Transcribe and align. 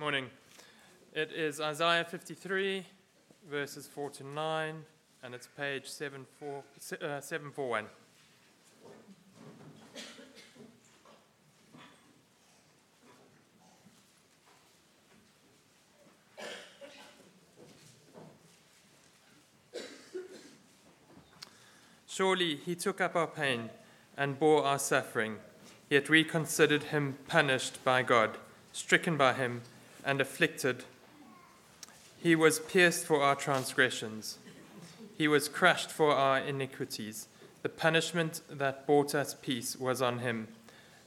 Morning. 0.00 0.30
It 1.12 1.30
is 1.30 1.60
Isaiah 1.60 2.06
53, 2.06 2.86
verses 3.50 3.86
4 3.86 4.08
to 4.08 4.24
9, 4.24 4.74
and 5.22 5.34
it's 5.34 5.46
page 5.46 5.86
74, 5.90 6.62
uh, 7.02 7.20
741. 7.20 7.84
Surely 22.06 22.56
he 22.56 22.74
took 22.74 23.02
up 23.02 23.14
our 23.14 23.26
pain 23.26 23.68
and 24.16 24.38
bore 24.38 24.64
our 24.64 24.78
suffering, 24.78 25.36
yet 25.90 26.08
we 26.08 26.24
considered 26.24 26.84
him 26.84 27.18
punished 27.28 27.84
by 27.84 28.02
God, 28.02 28.38
stricken 28.72 29.18
by 29.18 29.34
him, 29.34 29.60
and 30.04 30.20
afflicted. 30.20 30.84
He 32.22 32.36
was 32.36 32.58
pierced 32.58 33.04
for 33.06 33.22
our 33.22 33.34
transgressions, 33.34 34.38
he 35.16 35.28
was 35.28 35.48
crushed 35.48 35.90
for 35.90 36.14
our 36.14 36.38
iniquities. 36.38 37.28
The 37.62 37.68
punishment 37.68 38.40
that 38.48 38.86
brought 38.86 39.14
us 39.14 39.34
peace 39.34 39.76
was 39.76 40.00
on 40.00 40.20
him, 40.20 40.48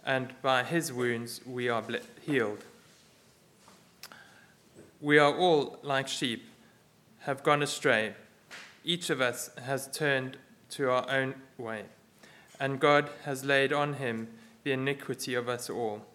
and 0.05 0.39
by 0.43 0.63
his 0.63 0.93
wounds 0.93 1.41
we 1.47 1.67
are 1.67 1.83
healed. 2.21 2.63
We 5.02 5.17
are 5.17 5.35
all 5.35 5.80
like 5.81 6.07
sheep, 6.07 6.45
have 7.21 7.41
gone 7.41 7.63
astray. 7.63 8.13
Each 8.85 9.09
of 9.09 9.19
us 9.19 9.49
has 9.66 9.88
turned 9.88 10.38
to 10.71 10.91
our 10.91 11.09
own 11.09 11.35
way, 11.57 11.85
and 12.59 12.80
God 12.80 13.09
has 13.25 13.44
laid 13.44 13.73
on 13.73 13.94
him 13.94 14.27
the 14.63 14.73
iniquity 14.73 15.33
of 15.33 15.49
us 15.49 15.69
all. 15.69 16.05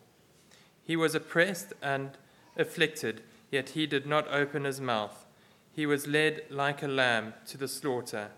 He 0.85 0.97
was 0.97 1.15
oppressed 1.15 1.73
and 1.83 2.11
afflicted, 2.59 3.23
yet 3.51 3.71
he 3.71 3.87
did 3.87 4.07
not 4.07 4.29
open 4.29 4.65
his 4.65 4.81
mouth. 4.81 5.25
He 5.73 5.87
was 5.87 6.07
led 6.07 6.43
like 6.51 6.83
a 6.83 6.89
lamb 6.89 7.35
to 7.47 7.57
the 7.57 7.69
slaughter, 7.69 8.31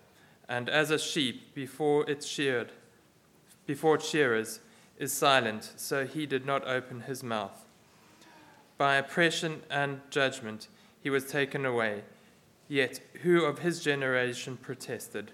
and 0.48 0.68
as 0.68 0.90
a 0.90 0.98
sheep 0.98 1.54
before 1.54 2.08
its 2.08 2.26
sheared, 2.26 2.72
before 3.66 3.98
shearers 3.98 4.60
is 4.98 5.12
silent, 5.12 5.72
so 5.76 6.06
he 6.06 6.26
did 6.26 6.44
not 6.44 6.66
open 6.66 7.02
his 7.02 7.22
mouth. 7.22 7.64
By 8.76 8.96
oppression 8.96 9.62
and 9.70 10.00
judgment 10.10 10.68
he 11.00 11.10
was 11.10 11.24
taken 11.24 11.64
away. 11.64 12.02
Yet 12.68 13.00
who 13.22 13.44
of 13.44 13.60
his 13.60 13.80
generation 13.80 14.56
protested? 14.56 15.32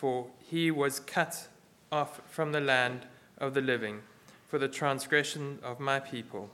for 0.00 0.28
he 0.38 0.70
was 0.70 0.98
cut 0.98 1.46
off 1.92 2.22
from 2.26 2.52
the 2.52 2.60
land 2.60 3.04
of 3.36 3.52
the 3.52 3.60
living 3.60 4.00
for 4.48 4.58
the 4.58 4.66
transgression 4.66 5.58
of 5.62 5.78
my 5.78 6.00
people. 6.00 6.48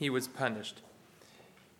He 0.00 0.08
was 0.08 0.26
punished. 0.26 0.80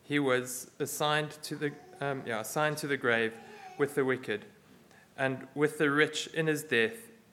He 0.05 0.19
was 0.19 0.71
assigned 0.79 1.31
to 1.43 1.57
the, 1.57 1.73
um, 2.03 2.23
yeah, 2.27 2.41
assigned 2.41 2.77
to 2.79 2.87
the 2.87 2.99
grave 2.99 3.33
with 3.79 3.95
the 3.95 4.05
wicked 4.05 4.45
and 5.17 5.47
with 5.55 5.79
the 5.79 5.91
rich 5.91 6.27
in 6.35 6.47
his 6.47 6.63
death, 6.63 6.93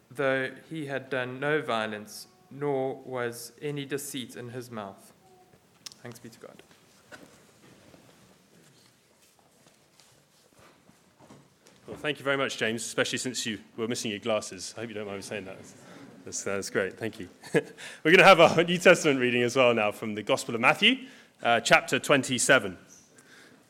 though 0.09 0.49
he 0.69 0.85
had 0.85 1.09
done 1.09 1.41
no 1.41 1.61
violence, 1.61 2.27
nor 2.49 3.01
was 3.03 3.51
any 3.61 3.83
deceit 3.83 4.37
in 4.37 4.49
his 4.49 4.71
mouth. 4.71 5.11
Thanks 6.01 6.19
be 6.19 6.29
to 6.29 6.39
God. 6.39 6.63
Well, 11.85 11.97
thank 11.97 12.17
you 12.17 12.23
very 12.23 12.37
much, 12.37 12.57
James, 12.57 12.85
especially 12.85 13.17
since 13.17 13.45
you 13.45 13.59
were 13.75 13.89
missing 13.89 14.11
your 14.11 14.21
glasses. 14.21 14.73
I 14.77 14.81
hope 14.81 14.89
you 14.89 14.95
don't 14.95 15.05
mind 15.05 15.17
me 15.17 15.21
saying 15.21 15.45
that. 15.45 15.57
That's, 16.27 16.43
that's 16.43 16.69
great. 16.69 16.97
Thank 16.97 17.21
you. 17.21 17.29
We're 17.53 17.61
going 18.03 18.17
to 18.17 18.25
have 18.25 18.41
a 18.41 18.61
New 18.61 18.77
Testament 18.77 19.21
reading 19.21 19.43
as 19.43 19.55
well 19.55 19.73
now 19.73 19.93
from 19.93 20.13
the 20.13 20.21
Gospel 20.21 20.55
of 20.55 20.59
Matthew, 20.59 21.05
uh, 21.41 21.61
chapter 21.61 21.99
27. 21.99 22.77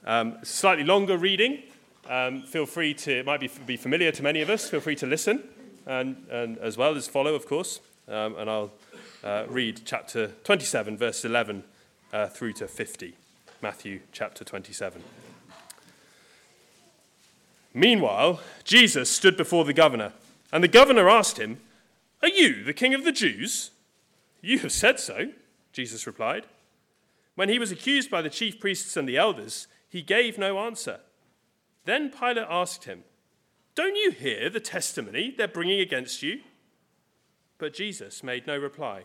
Um, 0.04 0.38
slightly 0.42 0.84
longer 0.84 1.20
reading. 1.20 1.62
Um, 2.10 2.42
feel 2.42 2.66
free 2.66 2.96
to, 2.96 3.20
it 3.20 3.28
might 3.28 3.42
be, 3.42 3.52
be 3.68 3.78
familiar 3.78 4.12
to 4.12 4.24
many 4.24 4.42
of 4.42 4.50
us. 4.50 4.68
Feel 4.72 4.80
free 4.80 4.96
to 4.96 5.06
listen 5.06 5.44
and, 5.86 6.26
and 6.32 6.58
as 6.58 6.78
well 6.78 6.96
as 6.96 7.08
follow, 7.08 7.36
of 7.36 7.46
course. 7.46 7.80
Um, 8.08 8.36
and 8.40 8.50
I'll 8.50 8.72
uh, 9.24 9.44
read 9.48 9.82
chapter 9.86 10.30
27, 10.44 10.98
verse 10.98 11.24
11 11.24 11.64
uh, 12.12 12.26
through 12.26 12.54
to 12.54 12.68
50. 12.68 13.14
Matthew 13.62 14.00
chapter 14.12 14.44
27. 14.44 15.04
Meanwhile, 17.76 18.40
Jesus 18.64 19.12
stood 19.12 19.38
before 19.38 19.64
the 19.64 19.74
governor, 19.74 20.14
and 20.52 20.64
the 20.64 20.68
governor 20.68 21.08
asked 21.08 21.38
him, 21.38 21.60
Are 22.22 22.28
you 22.28 22.64
the 22.64 22.74
king 22.74 22.94
of 22.94 23.04
the 23.04 23.12
Jews? 23.12 23.72
You 24.42 24.60
have 24.60 24.72
said 24.72 25.00
so, 25.00 25.30
Jesus 25.72 26.08
replied. 26.08 26.46
When 27.36 27.50
he 27.50 27.60
was 27.60 27.72
accused 27.72 28.10
by 28.10 28.22
the 28.22 28.30
chief 28.30 28.60
priests 28.60 28.98
and 28.98 29.08
the 29.08 29.18
elders, 29.18 29.68
he 29.88 30.02
gave 30.02 30.38
no 30.38 30.60
answer. 30.60 31.00
Then 31.86 32.10
Pilate 32.10 32.48
asked 32.50 32.86
him, 32.86 33.04
Don't 33.76 33.96
you 33.96 34.12
hear 34.12 34.50
the 34.50 34.60
testimony 34.60 35.34
they're 35.36 35.48
bringing 35.48 35.80
against 35.80 36.24
you? 36.24 36.42
But 37.58 37.74
Jesus 37.74 38.24
made 38.24 38.48
no 38.48 38.58
reply, 38.58 39.04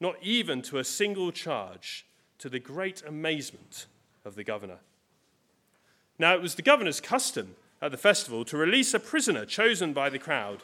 not 0.00 0.16
even 0.22 0.62
to 0.62 0.78
a 0.78 0.84
single 0.84 1.32
charge, 1.32 2.06
to 2.38 2.48
the 2.48 2.58
great 2.58 3.02
amazement 3.06 3.86
of 4.24 4.34
the 4.34 4.44
governor. 4.44 4.78
Now 6.18 6.34
it 6.34 6.42
was 6.42 6.54
the 6.54 6.62
governor's 6.62 7.00
custom 7.00 7.56
at 7.80 7.90
the 7.90 7.96
festival 7.96 8.44
to 8.46 8.56
release 8.56 8.94
a 8.94 9.00
prisoner 9.00 9.44
chosen 9.44 9.92
by 9.92 10.10
the 10.10 10.18
crowd. 10.18 10.62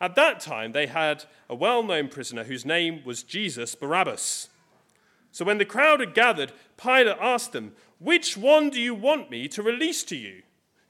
At 0.00 0.14
that 0.16 0.40
time, 0.40 0.72
they 0.72 0.86
had 0.86 1.24
a 1.48 1.54
well 1.54 1.82
known 1.82 2.08
prisoner 2.08 2.44
whose 2.44 2.64
name 2.64 3.02
was 3.04 3.22
Jesus 3.22 3.74
Barabbas. 3.74 4.48
So 5.32 5.44
when 5.44 5.58
the 5.58 5.64
crowd 5.64 6.00
had 6.00 6.14
gathered, 6.14 6.52
Pilate 6.76 7.16
asked 7.20 7.52
them, 7.52 7.72
Which 7.98 8.36
one 8.36 8.70
do 8.70 8.80
you 8.80 8.94
want 8.94 9.30
me 9.30 9.48
to 9.48 9.62
release 9.62 10.02
to 10.04 10.16
you? 10.16 10.42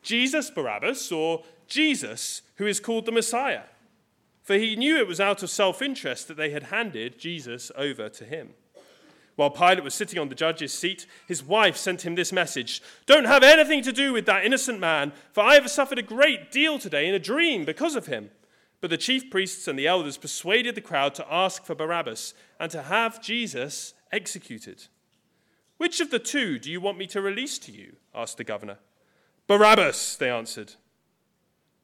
Jesus 0.03 0.50
Barabbas 0.50 1.11
or 1.11 1.45
Jesus, 1.66 2.43
who 2.56 2.66
is 2.66 2.81
called 2.81 3.06
the 3.06 3.12
Messiah? 3.12 3.65
For 4.43 4.55
he 4.55 4.77
knew 4.77 4.97
it 4.97 5.09
was 5.09 5.21
out 5.21 5.43
of 5.43 5.50
self 5.50 5.83
interest 5.83 6.28
that 6.28 6.37
they 6.37 6.50
had 6.50 6.65
handed 6.65 7.19
Jesus 7.19 7.72
over 7.77 8.09
to 8.09 8.25
him. 8.25 8.50
While 9.34 9.50
Pilate 9.50 9.84
was 9.84 9.95
sitting 9.95 10.19
on 10.19 10.28
the 10.31 10.34
judge's 10.34 10.72
seat, 10.72 11.06
his 11.28 11.43
wife 11.45 11.77
sent 11.77 12.06
him 12.06 12.15
this 12.15 12.33
message 12.33 12.83
Don't 13.05 13.27
have 13.27 13.43
anything 13.43 13.83
to 13.83 13.93
do 13.93 14.12
with 14.12 14.27
that 14.27 14.45
innocent 14.45 14.81
man, 14.81 15.12
for 15.33 15.43
I 15.43 15.55
have 15.55 15.71
suffered 15.71 15.99
a 15.99 16.03
great 16.03 16.50
deal 16.50 16.78
today 16.78 17.09
in 17.09 17.15
a 17.15 17.19
dream 17.19 17.65
because 17.65 17.97
of 17.97 18.06
him. 18.06 18.31
But 18.81 18.91
the 18.91 18.97
chief 18.97 19.31
priests 19.31 19.67
and 19.67 19.79
the 19.79 19.87
elders 19.87 20.19
persuaded 20.19 20.75
the 20.75 20.81
crowd 20.81 21.15
to 21.15 21.33
ask 21.33 21.65
for 21.65 21.75
Barabbas 21.75 22.35
and 22.61 22.71
to 22.71 22.83
have 22.83 23.23
Jesus 23.23 23.95
executed. 24.13 24.85
Which 25.79 26.01
of 26.01 26.11
the 26.11 26.19
two 26.19 26.59
do 26.59 26.71
you 26.71 26.81
want 26.81 26.99
me 26.99 27.07
to 27.09 27.21
release 27.21 27.59
to 27.61 27.73
you? 27.73 27.97
asked 28.15 28.39
the 28.39 28.45
governor. 28.45 28.79
Barabbas, 29.47 30.17
they 30.17 30.31
answered. 30.31 30.75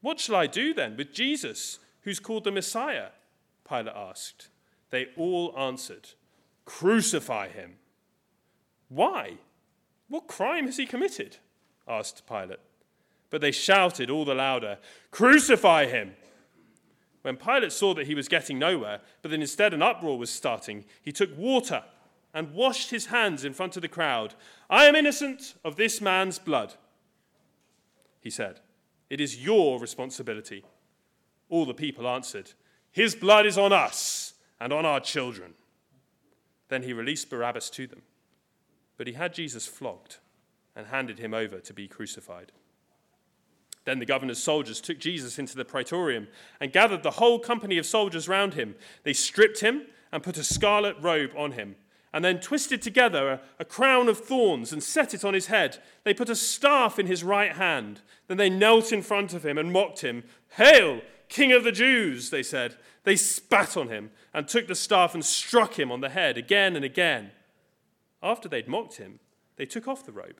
What 0.01 0.19
shall 0.19 0.35
I 0.35 0.47
do 0.47 0.73
then 0.73 0.97
with 0.97 1.13
Jesus, 1.13 1.79
who's 2.01 2.19
called 2.19 2.43
the 2.43 2.51
Messiah? 2.51 3.09
Pilate 3.67 3.95
asked. 3.95 4.49
They 4.89 5.07
all 5.15 5.57
answered. 5.57 6.09
Crucify 6.65 7.49
him. 7.49 7.75
Why? 8.89 9.37
What 10.09 10.27
crime 10.27 10.65
has 10.65 10.77
he 10.77 10.85
committed? 10.85 11.37
asked 11.87 12.27
Pilate. 12.27 12.59
But 13.29 13.41
they 13.41 13.51
shouted 13.51 14.09
all 14.09 14.25
the 14.25 14.35
louder, 14.35 14.77
Crucify 15.09 15.87
him! 15.87 16.13
When 17.23 17.37
Pilate 17.37 17.71
saw 17.71 17.93
that 17.95 18.07
he 18.07 18.15
was 18.15 18.27
getting 18.27 18.59
nowhere, 18.59 18.99
but 19.21 19.31
that 19.31 19.39
instead 19.39 19.73
an 19.73 19.81
uproar 19.81 20.17
was 20.17 20.29
starting, 20.29 20.85
he 21.01 21.11
took 21.11 21.35
water 21.37 21.83
and 22.33 22.53
washed 22.53 22.91
his 22.91 23.07
hands 23.07 23.45
in 23.45 23.53
front 23.53 23.75
of 23.75 23.81
the 23.81 23.87
crowd. 23.87 24.35
I 24.69 24.85
am 24.85 24.95
innocent 24.95 25.55
of 25.63 25.77
this 25.77 26.01
man's 26.01 26.37
blood, 26.37 26.73
he 28.19 28.29
said. 28.29 28.59
It 29.09 29.21
is 29.21 29.43
your 29.43 29.79
responsibility. 29.79 30.65
All 31.49 31.65
the 31.65 31.73
people 31.73 32.07
answered, 32.07 32.51
His 32.91 33.15
blood 33.15 33.45
is 33.45 33.57
on 33.57 33.71
us 33.71 34.33
and 34.59 34.73
on 34.73 34.85
our 34.85 34.99
children. 34.99 35.53
Then 36.67 36.83
he 36.83 36.91
released 36.91 37.29
Barabbas 37.29 37.69
to 37.71 37.87
them. 37.87 38.01
But 38.97 39.07
he 39.07 39.13
had 39.13 39.33
Jesus 39.33 39.65
flogged 39.65 40.17
and 40.75 40.87
handed 40.87 41.19
him 41.19 41.33
over 41.33 41.59
to 41.59 41.73
be 41.73 41.87
crucified. 41.87 42.51
Then 43.85 43.99
the 43.99 44.05
governor's 44.05 44.41
soldiers 44.41 44.79
took 44.79 44.97
Jesus 44.97 45.37
into 45.37 45.55
the 45.55 45.65
praetorium 45.65 46.27
and 46.59 46.71
gathered 46.71 47.03
the 47.03 47.11
whole 47.11 47.39
company 47.39 47.77
of 47.77 47.85
soldiers 47.85 48.27
round 48.27 48.53
him. 48.53 48.75
They 49.03 49.13
stripped 49.13 49.59
him 49.59 49.87
and 50.11 50.23
put 50.23 50.37
a 50.37 50.43
scarlet 50.43 50.95
robe 51.01 51.31
on 51.35 51.53
him, 51.53 51.75
and 52.13 52.23
then 52.23 52.39
twisted 52.39 52.81
together 52.81 53.29
a, 53.29 53.41
a, 53.59 53.65
crown 53.65 54.07
of 54.07 54.19
thorns 54.19 54.71
and 54.71 54.81
set 54.81 55.13
it 55.13 55.25
on 55.25 55.33
his 55.33 55.47
head. 55.47 55.79
They 56.03 56.13
put 56.13 56.29
a 56.29 56.35
staff 56.35 56.99
in 56.99 57.07
his 57.07 57.23
right 57.23 57.53
hand. 57.53 58.01
Then 58.27 58.37
they 58.37 58.49
knelt 58.49 58.93
in 58.93 59.01
front 59.01 59.33
of 59.33 59.43
him 59.43 59.57
and 59.57 59.73
mocked 59.73 60.01
him. 60.01 60.23
Hail, 60.49 61.01
King 61.29 61.51
of 61.51 61.63
the 61.63 61.71
Jews, 61.71 62.29
they 62.29 62.43
said. 62.43 62.77
They 63.03 63.15
spat 63.15 63.75
on 63.75 63.89
him 63.89 64.11
and 64.33 64.47
took 64.47 64.67
the 64.67 64.75
staff 64.75 65.15
and 65.15 65.25
struck 65.25 65.79
him 65.79 65.91
on 65.91 66.01
the 66.01 66.09
head 66.09 66.37
again 66.37 66.75
and 66.75 66.85
again. 66.85 67.31
After 68.21 68.47
they'd 68.47 68.67
mocked 68.67 68.97
him, 68.97 69.19
they 69.57 69.65
took 69.65 69.87
off 69.87 70.05
the 70.05 70.11
robe 70.11 70.39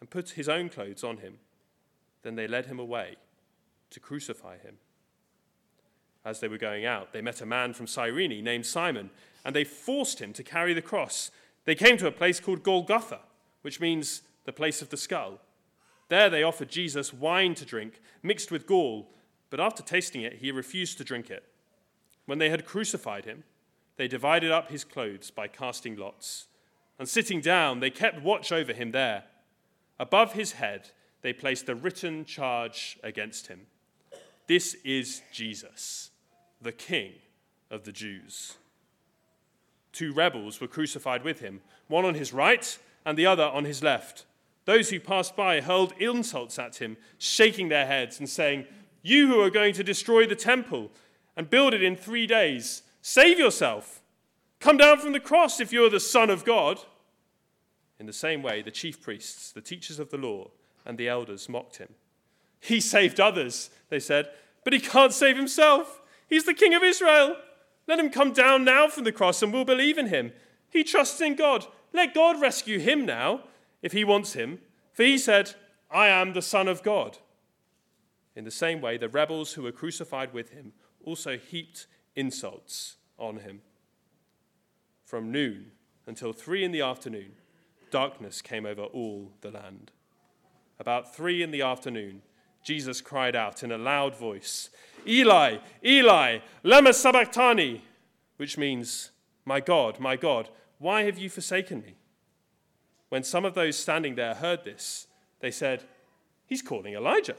and 0.00 0.08
put 0.08 0.30
his 0.30 0.48
own 0.48 0.68
clothes 0.68 1.04
on 1.04 1.18
him. 1.18 1.38
Then 2.22 2.34
they 2.34 2.46
led 2.46 2.66
him 2.66 2.78
away 2.78 3.16
to 3.90 4.00
crucify 4.00 4.58
him. 4.58 4.76
As 6.24 6.40
they 6.40 6.48
were 6.48 6.58
going 6.58 6.84
out, 6.84 7.12
they 7.12 7.22
met 7.22 7.40
a 7.40 7.46
man 7.46 7.72
from 7.72 7.86
Cyrene 7.86 8.44
named 8.44 8.66
Simon, 8.66 9.10
and 9.44 9.56
they 9.56 9.64
forced 9.64 10.20
him 10.20 10.32
to 10.34 10.42
carry 10.42 10.74
the 10.74 10.82
cross. 10.82 11.30
They 11.64 11.74
came 11.74 11.96
to 11.96 12.06
a 12.06 12.12
place 12.12 12.40
called 12.40 12.62
Golgotha, 12.62 13.20
which 13.62 13.80
means 13.80 14.22
the 14.44 14.52
place 14.52 14.82
of 14.82 14.90
the 14.90 14.96
skull. 14.96 15.40
There 16.08 16.28
they 16.28 16.42
offered 16.42 16.68
Jesus 16.68 17.14
wine 17.14 17.54
to 17.54 17.64
drink, 17.64 18.00
mixed 18.22 18.50
with 18.50 18.66
gall, 18.66 19.10
but 19.48 19.60
after 19.60 19.82
tasting 19.82 20.22
it, 20.22 20.34
he 20.34 20.52
refused 20.52 20.98
to 20.98 21.04
drink 21.04 21.30
it. 21.30 21.44
When 22.26 22.38
they 22.38 22.50
had 22.50 22.66
crucified 22.66 23.24
him, 23.24 23.44
they 23.96 24.08
divided 24.08 24.50
up 24.50 24.70
his 24.70 24.84
clothes 24.84 25.30
by 25.30 25.48
casting 25.48 25.96
lots. 25.96 26.46
And 26.98 27.08
sitting 27.08 27.40
down, 27.40 27.80
they 27.80 27.90
kept 27.90 28.22
watch 28.22 28.52
over 28.52 28.72
him 28.72 28.92
there. 28.92 29.24
Above 29.98 30.34
his 30.34 30.52
head, 30.52 30.90
they 31.22 31.32
placed 31.32 31.68
a 31.68 31.74
written 31.74 32.24
charge 32.24 32.98
against 33.02 33.46
him 33.46 33.66
This 34.46 34.74
is 34.84 35.22
Jesus, 35.32 36.10
the 36.60 36.72
King 36.72 37.12
of 37.70 37.84
the 37.84 37.92
Jews. 37.92 38.56
Two 39.92 40.12
rebels 40.12 40.60
were 40.60 40.68
crucified 40.68 41.24
with 41.24 41.40
him, 41.40 41.60
one 41.88 42.04
on 42.04 42.14
his 42.14 42.32
right 42.32 42.78
and 43.04 43.18
the 43.18 43.26
other 43.26 43.44
on 43.44 43.64
his 43.64 43.82
left. 43.82 44.24
Those 44.64 44.90
who 44.90 45.00
passed 45.00 45.34
by 45.34 45.60
hurled 45.60 45.94
insults 45.98 46.58
at 46.58 46.76
him, 46.76 46.96
shaking 47.18 47.68
their 47.68 47.86
heads 47.86 48.18
and 48.18 48.28
saying, 48.28 48.66
You 49.02 49.26
who 49.26 49.40
are 49.40 49.50
going 49.50 49.74
to 49.74 49.84
destroy 49.84 50.26
the 50.26 50.36
temple 50.36 50.90
and 51.36 51.50
build 51.50 51.74
it 51.74 51.82
in 51.82 51.96
three 51.96 52.26
days, 52.26 52.82
save 53.02 53.38
yourself. 53.38 54.02
Come 54.60 54.76
down 54.76 54.98
from 54.98 55.12
the 55.12 55.20
cross 55.20 55.58
if 55.58 55.72
you 55.72 55.84
are 55.84 55.90
the 55.90 55.98
Son 55.98 56.30
of 56.30 56.44
God. 56.44 56.78
In 57.98 58.06
the 58.06 58.12
same 58.12 58.42
way, 58.42 58.62
the 58.62 58.70
chief 58.70 59.00
priests, 59.00 59.50
the 59.52 59.60
teachers 59.60 59.98
of 59.98 60.10
the 60.10 60.18
law, 60.18 60.50
and 60.84 60.98
the 60.98 61.08
elders 61.08 61.48
mocked 61.48 61.76
him. 61.76 61.94
He 62.60 62.80
saved 62.80 63.20
others, 63.20 63.70
they 63.88 64.00
said, 64.00 64.28
but 64.64 64.72
he 64.72 64.80
can't 64.80 65.12
save 65.12 65.36
himself. 65.36 66.00
He's 66.28 66.44
the 66.44 66.54
King 66.54 66.74
of 66.74 66.82
Israel. 66.82 67.36
Let 67.86 67.98
him 67.98 68.10
come 68.10 68.32
down 68.32 68.64
now 68.64 68.88
from 68.88 69.04
the 69.04 69.12
cross 69.12 69.42
and 69.42 69.52
we'll 69.52 69.64
believe 69.64 69.98
in 69.98 70.08
him. 70.08 70.32
He 70.68 70.84
trusts 70.84 71.20
in 71.20 71.34
God. 71.34 71.66
Let 71.92 72.14
God 72.14 72.40
rescue 72.40 72.78
him 72.78 73.04
now 73.04 73.44
if 73.82 73.92
he 73.92 74.04
wants 74.04 74.34
him. 74.34 74.60
For 74.92 75.02
he 75.02 75.18
said, 75.18 75.54
I 75.90 76.08
am 76.08 76.32
the 76.32 76.42
Son 76.42 76.68
of 76.68 76.82
God. 76.82 77.18
In 78.36 78.44
the 78.44 78.50
same 78.50 78.80
way, 78.80 78.96
the 78.96 79.08
rebels 79.08 79.54
who 79.54 79.62
were 79.62 79.72
crucified 79.72 80.32
with 80.32 80.50
him 80.50 80.72
also 81.04 81.36
heaped 81.36 81.86
insults 82.14 82.96
on 83.18 83.38
him. 83.38 83.62
From 85.04 85.32
noon 85.32 85.72
until 86.06 86.32
three 86.32 86.62
in 86.62 86.70
the 86.70 86.80
afternoon, 86.82 87.32
darkness 87.90 88.40
came 88.40 88.66
over 88.66 88.82
all 88.82 89.32
the 89.40 89.50
land. 89.50 89.90
About 90.80 91.14
three 91.14 91.42
in 91.42 91.50
the 91.50 91.60
afternoon, 91.60 92.22
Jesus 92.64 93.02
cried 93.02 93.36
out 93.36 93.62
in 93.62 93.70
a 93.70 93.76
loud 93.76 94.16
voice, 94.16 94.70
Eli, 95.06 95.58
Eli, 95.84 96.38
lema 96.64 96.94
sabachthani, 96.94 97.82
which 98.38 98.56
means, 98.56 99.10
My 99.44 99.60
God, 99.60 100.00
my 100.00 100.16
God, 100.16 100.48
why 100.78 101.02
have 101.02 101.18
you 101.18 101.28
forsaken 101.28 101.82
me? 101.82 101.96
When 103.10 103.22
some 103.22 103.44
of 103.44 103.54
those 103.54 103.76
standing 103.76 104.14
there 104.14 104.34
heard 104.34 104.64
this, 104.64 105.06
they 105.40 105.50
said, 105.50 105.84
He's 106.46 106.62
calling 106.62 106.94
Elijah. 106.94 107.36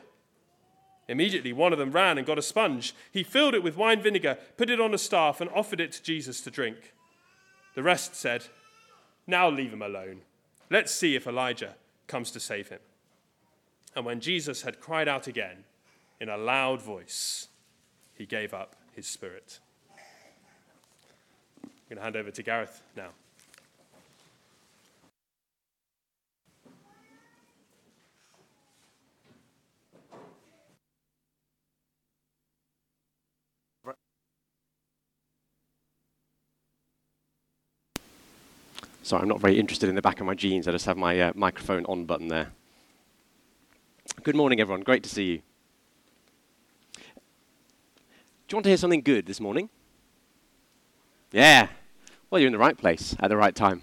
Immediately, 1.08 1.52
one 1.52 1.74
of 1.74 1.80
them 1.80 1.92
ran 1.92 2.20
and 2.20 2.28
got 2.28 2.38
a 2.38 2.44
sponge. 2.44 2.94
He 3.12 3.24
filled 3.24 3.56
it 3.56 3.64
with 3.64 3.76
wine 3.76 4.02
vinegar, 4.02 4.38
put 4.56 4.70
it 4.70 4.80
on 4.80 4.94
a 4.94 5.00
staff, 5.00 5.42
and 5.42 5.50
offered 5.50 5.82
it 5.82 5.92
to 5.94 6.04
Jesus 6.04 6.42
to 6.42 6.52
drink. 6.52 6.94
The 7.74 7.84
rest 7.84 8.16
said, 8.16 8.46
Now 9.26 9.50
leave 9.50 9.74
him 9.74 9.82
alone. 9.82 10.22
Let's 10.70 10.94
see 10.94 11.16
if 11.16 11.26
Elijah 11.26 11.74
comes 12.08 12.30
to 12.32 12.40
save 12.40 12.70
him. 12.70 12.80
And 13.96 14.06
when 14.06 14.20
Jesus 14.22 14.62
had 14.62 14.80
cried 14.80 15.08
out 15.08 15.28
again 15.28 15.66
in 16.20 16.30
a 16.30 16.38
loud 16.38 16.82
voice, 16.82 17.48
he 18.14 18.26
gave 18.26 18.54
up 18.54 18.76
his 18.96 19.08
spirit. 19.08 19.60
I'm 21.64 21.70
going 21.90 21.98
to 21.98 22.04
hand 22.04 22.16
over 22.16 22.32
to 22.32 22.44
Gareth 22.44 22.82
now. 22.96 23.10
Sorry, 39.04 39.24
I'm 39.24 39.28
not 39.28 39.42
very 39.42 39.60
interested 39.60 39.90
in 39.90 39.96
the 39.96 40.02
back 40.02 40.22
of 40.22 40.26
my 40.26 40.36
jeans. 40.36 40.70
I 40.70 40.72
just 40.72 40.86
have 40.86 40.96
my 40.96 41.20
uh, 41.20 41.32
microphone 41.36 41.86
on 41.88 42.06
button 42.06 42.30
there. 42.30 42.52
Good 44.24 44.36
morning, 44.36 44.60
everyone. 44.60 44.82
Great 44.82 45.02
to 45.02 45.10
see 45.10 45.24
you. 45.24 45.38
Do 46.96 47.02
you 48.52 48.56
want 48.58 48.66
to 48.66 48.70
hear 48.70 48.78
something 48.78 49.02
good 49.02 49.26
this 49.26 49.40
morning? 49.40 49.68
Yeah. 51.32 51.70
Well, 52.30 52.40
you're 52.40 52.46
in 52.46 52.54
the 52.54 52.60
right 52.60 52.78
place 52.78 53.16
at 53.20 53.30
the 53.30 53.38
right 53.38 53.56
time. 53.56 53.82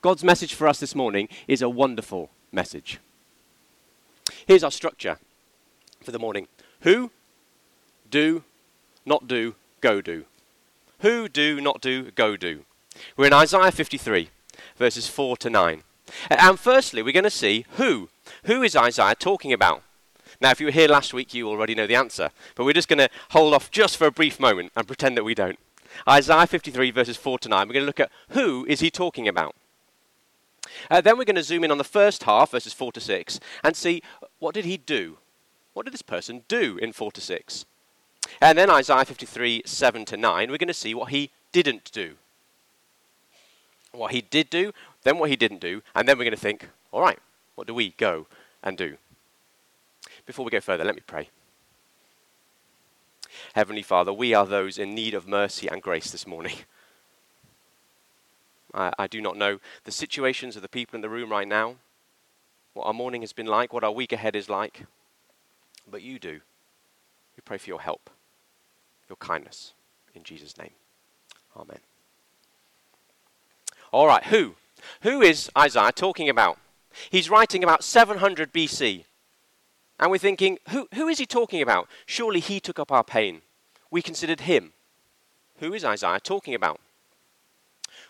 God's 0.00 0.24
message 0.24 0.54
for 0.54 0.66
us 0.66 0.80
this 0.80 0.94
morning 0.94 1.28
is 1.46 1.60
a 1.60 1.68
wonderful 1.68 2.30
message. 2.50 2.98
Here's 4.46 4.64
our 4.64 4.70
structure 4.70 5.18
for 6.02 6.12
the 6.12 6.18
morning 6.18 6.48
Who, 6.80 7.10
do, 8.10 8.44
not 9.04 9.28
do, 9.28 9.54
go 9.82 10.00
do. 10.00 10.24
Who, 11.00 11.28
do, 11.28 11.60
not 11.60 11.82
do, 11.82 12.10
go 12.12 12.38
do. 12.38 12.64
We're 13.18 13.26
in 13.26 13.34
Isaiah 13.34 13.70
53, 13.70 14.30
verses 14.78 15.08
4 15.08 15.36
to 15.36 15.50
9. 15.50 15.82
And 16.30 16.58
firstly, 16.58 17.02
we're 17.02 17.12
going 17.12 17.24
to 17.24 17.30
see 17.30 17.64
who. 17.72 18.08
Who 18.44 18.62
is 18.62 18.76
Isaiah 18.76 19.14
talking 19.14 19.52
about? 19.52 19.82
Now, 20.40 20.50
if 20.50 20.60
you 20.60 20.66
were 20.66 20.72
here 20.72 20.88
last 20.88 21.14
week, 21.14 21.34
you 21.34 21.48
already 21.48 21.74
know 21.74 21.86
the 21.86 21.94
answer, 21.94 22.30
but 22.54 22.64
we're 22.64 22.72
just 22.72 22.88
going 22.88 22.98
to 22.98 23.08
hold 23.30 23.54
off 23.54 23.70
just 23.70 23.96
for 23.96 24.06
a 24.06 24.12
brief 24.12 24.40
moment 24.40 24.72
and 24.74 24.86
pretend 24.86 25.16
that 25.16 25.24
we 25.24 25.34
don't. 25.34 25.58
Isaiah 26.08 26.46
53, 26.46 26.90
verses 26.90 27.16
4 27.16 27.38
to 27.40 27.48
9, 27.48 27.68
we're 27.68 27.74
going 27.74 27.82
to 27.82 27.86
look 27.86 28.00
at 28.00 28.10
who 28.30 28.66
is 28.68 28.80
he 28.80 28.90
talking 28.90 29.28
about. 29.28 29.54
Uh, 30.90 31.00
then 31.00 31.16
we're 31.16 31.24
going 31.24 31.36
to 31.36 31.42
zoom 31.42 31.64
in 31.64 31.70
on 31.70 31.78
the 31.78 31.84
first 31.84 32.24
half, 32.24 32.50
verses 32.50 32.72
4 32.72 32.92
to 32.92 33.00
6, 33.00 33.40
and 33.62 33.76
see 33.76 34.02
what 34.38 34.54
did 34.54 34.64
he 34.64 34.76
do? 34.76 35.18
What 35.74 35.84
did 35.84 35.94
this 35.94 36.02
person 36.02 36.42
do 36.48 36.78
in 36.78 36.92
4 36.92 37.12
to 37.12 37.20
6? 37.20 37.64
And 38.40 38.58
then 38.58 38.70
Isaiah 38.70 39.04
53, 39.04 39.62
7 39.64 40.04
to 40.06 40.16
9, 40.16 40.50
we're 40.50 40.58
going 40.58 40.68
to 40.68 40.74
see 40.74 40.94
what 40.94 41.10
he 41.10 41.30
didn't 41.52 41.92
do 41.92 42.16
what 43.92 44.12
he 44.12 44.22
did 44.22 44.50
do, 44.50 44.72
then 45.04 45.18
what 45.18 45.30
he 45.30 45.36
didn't 45.36 45.60
do, 45.60 45.82
and 45.94 46.08
then 46.08 46.18
we're 46.18 46.24
going 46.24 46.34
to 46.34 46.40
think, 46.40 46.68
all 46.90 47.00
right, 47.00 47.18
what 47.54 47.66
do 47.66 47.74
we 47.74 47.90
go 47.90 48.26
and 48.62 48.78
do? 48.78 48.96
Before 50.26 50.44
we 50.44 50.50
go 50.50 50.60
further, 50.60 50.84
let 50.84 50.94
me 50.94 51.02
pray. 51.06 51.28
Heavenly 53.54 53.82
Father, 53.82 54.12
we 54.12 54.34
are 54.34 54.46
those 54.46 54.78
in 54.78 54.94
need 54.94 55.14
of 55.14 55.26
mercy 55.26 55.68
and 55.68 55.82
grace 55.82 56.10
this 56.10 56.26
morning. 56.26 56.56
I, 58.74 58.92
I, 58.98 59.06
do 59.06 59.20
not 59.20 59.36
know 59.36 59.58
the 59.84 59.92
situations 59.92 60.56
of 60.56 60.62
the 60.62 60.68
people 60.68 60.96
in 60.96 61.02
the 61.02 61.10
room 61.10 61.30
right 61.30 61.48
now, 61.48 61.76
what 62.74 62.86
our 62.86 62.94
morning 62.94 63.20
has 63.20 63.32
been 63.32 63.46
like, 63.46 63.72
what 63.72 63.84
our 63.84 63.92
week 63.92 64.12
ahead 64.12 64.34
is 64.34 64.48
like, 64.48 64.84
but 65.90 66.02
you 66.02 66.18
do. 66.18 66.40
We 67.36 67.42
pray 67.44 67.58
for 67.58 67.68
your 67.68 67.80
help, 67.80 68.10
your 69.08 69.16
kindness. 69.16 69.74
In 70.14 70.22
Jesus' 70.22 70.56
name. 70.56 70.70
Amen. 71.56 71.80
All 73.90 74.06
right, 74.06 74.24
who? 74.24 74.54
Who 75.02 75.22
is 75.22 75.50
Isaiah 75.56 75.92
talking 75.92 76.28
about? 76.28 76.58
He's 77.10 77.30
writing 77.30 77.62
about 77.62 77.84
700 77.84 78.52
BC. 78.52 79.04
And 79.98 80.10
we're 80.10 80.18
thinking, 80.18 80.58
who, 80.70 80.88
who 80.94 81.08
is 81.08 81.18
he 81.18 81.26
talking 81.26 81.62
about? 81.62 81.88
Surely 82.06 82.40
he 82.40 82.60
took 82.60 82.78
up 82.78 82.90
our 82.90 83.04
pain. 83.04 83.42
We 83.90 84.02
considered 84.02 84.40
him. 84.40 84.72
Who 85.58 85.72
is 85.74 85.84
Isaiah 85.84 86.20
talking 86.20 86.54
about? 86.54 86.80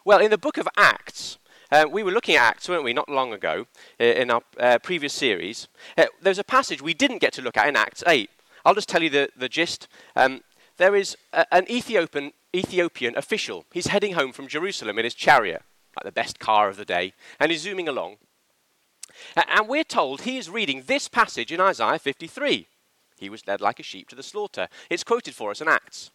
Well, 0.04 0.20
in 0.20 0.30
the 0.30 0.38
book 0.38 0.56
of 0.56 0.68
Acts, 0.76 1.38
uh, 1.70 1.84
we 1.90 2.02
were 2.02 2.10
looking 2.10 2.36
at 2.36 2.42
Acts, 2.42 2.68
weren't 2.68 2.84
we, 2.84 2.92
not 2.92 3.08
long 3.08 3.32
ago, 3.32 3.66
uh, 4.00 4.04
in 4.04 4.30
our 4.30 4.42
uh, 4.58 4.78
previous 4.78 5.12
series. 5.12 5.68
Uh, 5.96 6.06
there's 6.20 6.38
a 6.38 6.44
passage 6.44 6.80
we 6.80 6.94
didn't 6.94 7.18
get 7.18 7.32
to 7.34 7.42
look 7.42 7.56
at 7.56 7.68
in 7.68 7.76
Acts 7.76 8.02
8. 8.06 8.30
I'll 8.64 8.74
just 8.74 8.88
tell 8.88 9.02
you 9.02 9.10
the, 9.10 9.28
the 9.36 9.48
gist. 9.48 9.88
Um, 10.16 10.40
there 10.76 10.96
is 10.96 11.16
a, 11.32 11.52
an 11.54 11.70
Ethiopian, 11.70 12.32
Ethiopian 12.54 13.16
official. 13.16 13.64
He's 13.72 13.88
heading 13.88 14.14
home 14.14 14.32
from 14.32 14.48
Jerusalem 14.48 14.98
in 14.98 15.04
his 15.04 15.14
chariot 15.14 15.62
like 15.96 16.04
the 16.04 16.12
best 16.12 16.38
car 16.38 16.68
of 16.68 16.76
the 16.76 16.84
day, 16.84 17.12
and 17.38 17.50
he's 17.50 17.62
zooming 17.62 17.88
along. 17.88 18.16
And 19.37 19.68
we're 19.68 19.84
told 19.84 20.22
he 20.22 20.38
is 20.38 20.49
reading 20.49 20.84
this 20.87 21.08
passage 21.08 21.52
in 21.52 21.61
Isaiah 21.61 21.99
53. 21.99 22.66
He 23.18 23.28
was 23.28 23.46
led 23.46 23.61
like 23.61 23.78
a 23.78 23.82
sheep 23.84 24.08
to 24.08 24.16
the 24.16 24.22
slaughter. 24.22 24.68
It's 24.90 25.04
quoted 25.04 25.34
for 25.34 25.50
us 25.50 25.61
in 25.61 25.68
Acts. 25.68 26.11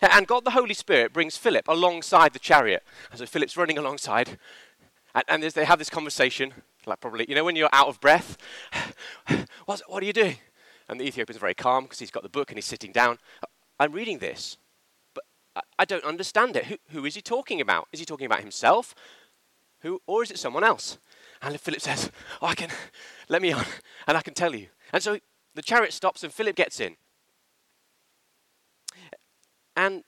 And 0.00 0.26
God 0.26 0.44
the 0.44 0.52
Holy 0.52 0.74
Spirit 0.74 1.12
brings 1.12 1.36
Philip 1.36 1.66
alongside 1.68 2.32
the 2.32 2.38
chariot. 2.38 2.82
So 3.14 3.26
Philip's 3.26 3.56
running 3.56 3.78
alongside, 3.78 4.38
and, 5.14 5.24
and 5.28 5.42
they 5.42 5.64
have 5.64 5.78
this 5.78 5.90
conversation, 5.90 6.52
like 6.86 7.00
probably, 7.00 7.26
you 7.28 7.34
know, 7.34 7.44
when 7.44 7.56
you're 7.56 7.68
out 7.72 7.88
of 7.88 8.00
breath, 8.00 8.36
what, 9.66 9.82
what 9.86 10.02
are 10.02 10.06
you 10.06 10.12
doing? 10.12 10.36
And 10.88 11.00
the 11.00 11.04
Ethiopian's 11.04 11.40
very 11.40 11.54
calm 11.54 11.84
because 11.84 11.98
he's 11.98 12.10
got 12.10 12.22
the 12.22 12.28
book 12.28 12.50
and 12.50 12.56
he's 12.56 12.64
sitting 12.64 12.92
down. 12.92 13.18
I'm 13.78 13.92
reading 13.92 14.18
this. 14.18 14.56
I 15.78 15.84
don't 15.84 16.04
understand 16.04 16.56
it. 16.56 16.66
Who, 16.66 16.76
who 16.90 17.04
is 17.04 17.14
he 17.14 17.22
talking 17.22 17.60
about? 17.60 17.88
Is 17.92 18.00
he 18.00 18.06
talking 18.06 18.26
about 18.26 18.40
himself? 18.40 18.94
Who, 19.80 20.00
or 20.06 20.22
is 20.22 20.30
it 20.30 20.38
someone 20.38 20.64
else? 20.64 20.98
And 21.42 21.58
Philip 21.60 21.80
says, 21.80 22.10
oh, 22.40 22.46
I 22.46 22.54
can, 22.54 22.70
let 23.28 23.42
me 23.42 23.52
on, 23.52 23.64
and 24.06 24.16
I 24.16 24.22
can 24.22 24.34
tell 24.34 24.54
you. 24.54 24.68
And 24.92 25.02
so 25.02 25.18
the 25.54 25.62
chariot 25.62 25.92
stops 25.92 26.22
and 26.22 26.32
Philip 26.32 26.56
gets 26.56 26.80
in. 26.80 26.96
And 29.76 30.04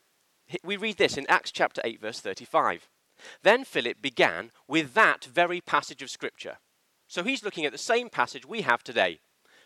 we 0.65 0.77
read 0.77 0.97
this 0.97 1.19
in 1.19 1.27
Acts 1.29 1.51
chapter 1.51 1.83
8, 1.85 2.01
verse 2.01 2.21
35. 2.21 2.89
Then 3.43 3.65
Philip 3.65 4.01
began 4.01 4.51
with 4.67 4.95
that 4.95 5.25
very 5.25 5.61
passage 5.61 6.03
of 6.03 6.11
Scripture. 6.11 6.59
So 7.07 7.23
he's 7.23 7.45
looking 7.45 7.65
at 7.65 7.73
the 7.73 7.79
same 7.79 8.09
passage 8.09 8.47
we 8.47 8.63
have 8.63 8.83
today. 8.83 9.21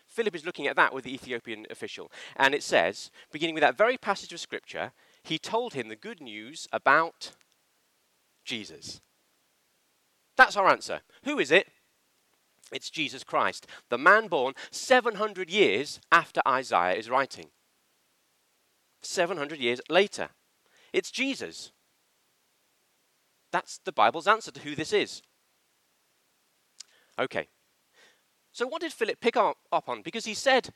Philip 0.07 0.35
is 0.35 0.45
looking 0.45 0.67
at 0.67 0.75
that 0.75 0.93
with 0.93 1.05
the 1.05 1.13
Ethiopian 1.13 1.65
official. 1.69 2.11
And 2.35 2.53
it 2.53 2.63
says, 2.63 3.09
beginning 3.31 3.55
with 3.55 3.61
that 3.61 3.77
very 3.77 3.97
passage 3.97 4.33
of 4.33 4.39
Scripture, 4.39 4.91
he 5.23 5.37
told 5.37 5.73
him 5.73 5.87
the 5.87 5.95
good 5.95 6.21
news 6.21 6.67
about 6.71 7.31
Jesus. 8.43 9.01
That's 10.35 10.57
our 10.57 10.67
answer. 10.67 11.01
Who 11.23 11.39
is 11.39 11.51
it? 11.51 11.67
It's 12.71 12.89
Jesus 12.89 13.23
Christ, 13.23 13.67
the 13.89 13.97
man 13.97 14.27
born 14.27 14.53
700 14.71 15.49
years 15.49 15.99
after 16.11 16.41
Isaiah 16.47 16.95
is 16.95 17.09
writing. 17.09 17.47
700 19.01 19.59
years 19.59 19.79
later. 19.89 20.29
It's 20.91 21.11
Jesus. 21.11 21.71
That's 23.51 23.79
the 23.83 23.91
Bible's 23.91 24.27
answer 24.27 24.51
to 24.51 24.61
who 24.61 24.75
this 24.75 24.91
is. 24.91 25.21
Okay. 27.19 27.47
So, 28.51 28.67
what 28.67 28.81
did 28.81 28.93
Philip 28.93 29.19
pick 29.19 29.35
up, 29.37 29.57
on? 29.71 30.01
Because 30.01 30.25
he 30.25 30.33
said, 30.33 30.69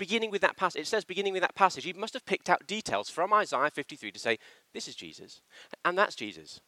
beginning 0.00 0.30
with 0.30 0.40
that 0.40 0.56
passage, 0.56 0.80
it 0.80 0.86
says 0.86 1.04
beginning 1.04 1.34
with 1.34 1.42
that 1.42 1.54
passage, 1.54 1.84
he 1.84 1.92
must 1.92 2.14
have 2.14 2.24
picked 2.24 2.48
out 2.48 2.66
details 2.66 3.10
from 3.10 3.34
Isaiah 3.34 3.70
53 3.70 4.10
to 4.10 4.18
say, 4.18 4.38
this 4.72 4.88
is 4.88 4.96
Jesus, 4.96 5.42
and 5.84 5.96
that's 5.96 6.16
Jesus. 6.16 6.60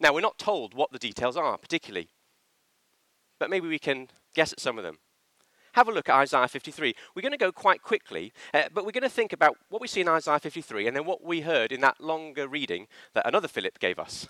Now, 0.00 0.12
we're 0.12 0.20
not 0.20 0.38
told 0.38 0.74
what 0.74 0.90
the 0.90 0.98
details 0.98 1.36
are, 1.36 1.56
particularly, 1.56 2.08
but 3.38 3.48
maybe 3.48 3.68
we 3.68 3.78
can 3.78 4.08
guess 4.34 4.52
at 4.52 4.58
some 4.58 4.76
of 4.76 4.82
them. 4.82 4.98
Have 5.74 5.88
a 5.88 5.92
look 5.92 6.08
at 6.08 6.16
Isaiah 6.16 6.48
53. 6.48 6.94
We're 7.14 7.22
going 7.22 7.32
to 7.32 7.38
go 7.38 7.52
quite 7.52 7.80
quickly, 7.80 8.32
uh, 8.52 8.64
but 8.74 8.84
we're 8.84 8.90
going 8.90 9.02
to 9.02 9.08
think 9.08 9.32
about 9.32 9.56
what 9.70 9.80
we 9.80 9.88
see 9.88 10.00
in 10.00 10.08
Isaiah 10.08 10.40
53 10.40 10.88
and 10.88 10.96
then 10.96 11.06
what 11.06 11.24
we 11.24 11.42
heard 11.42 11.70
in 11.70 11.80
that 11.80 12.00
longer 12.00 12.48
reading 12.48 12.88
that 13.14 13.26
another 13.26 13.48
Philip 13.48 13.78
gave 13.78 13.98
us 14.00 14.28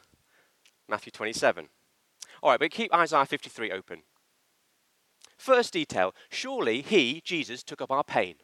Matthew 0.87 1.11
27. 1.11 1.69
All 2.43 2.51
right, 2.51 2.61
but 2.61 2.71
keep 2.71 2.95
Isaiah 2.95 3.25
53 3.25 3.73
open. 3.73 4.03
First 5.43 5.73
detail 5.73 6.15
surely 6.31 6.83
he, 6.83 7.21
Jesus, 7.25 7.65
took 7.65 7.83
up 7.83 7.91
our 7.91 8.05
pain. 8.05 8.37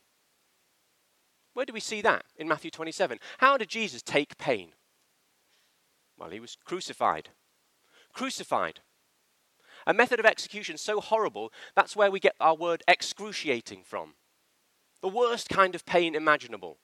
Where 1.54 1.64
do 1.64 1.72
we 1.72 1.78
see 1.78 2.00
that 2.02 2.24
in 2.36 2.48
Matthew 2.48 2.72
27? 2.72 3.20
How 3.38 3.56
did 3.56 3.68
Jesus 3.68 4.02
take 4.02 4.36
pain? 4.36 4.70
Well, 6.18 6.30
he 6.30 6.40
was 6.40 6.56
crucified. 6.64 7.28
Crucified. 8.12 8.80
A 9.86 9.94
method 9.94 10.18
of 10.18 10.26
execution 10.26 10.76
so 10.76 11.00
horrible, 11.00 11.52
that's 11.76 11.94
where 11.94 12.10
we 12.10 12.18
get 12.18 12.34
our 12.40 12.56
word 12.56 12.82
excruciating 12.88 13.84
from. 13.84 14.14
The 15.00 15.06
worst 15.06 15.48
kind 15.48 15.76
of 15.76 15.86
pain 15.86 16.16
imaginable. 16.16 16.78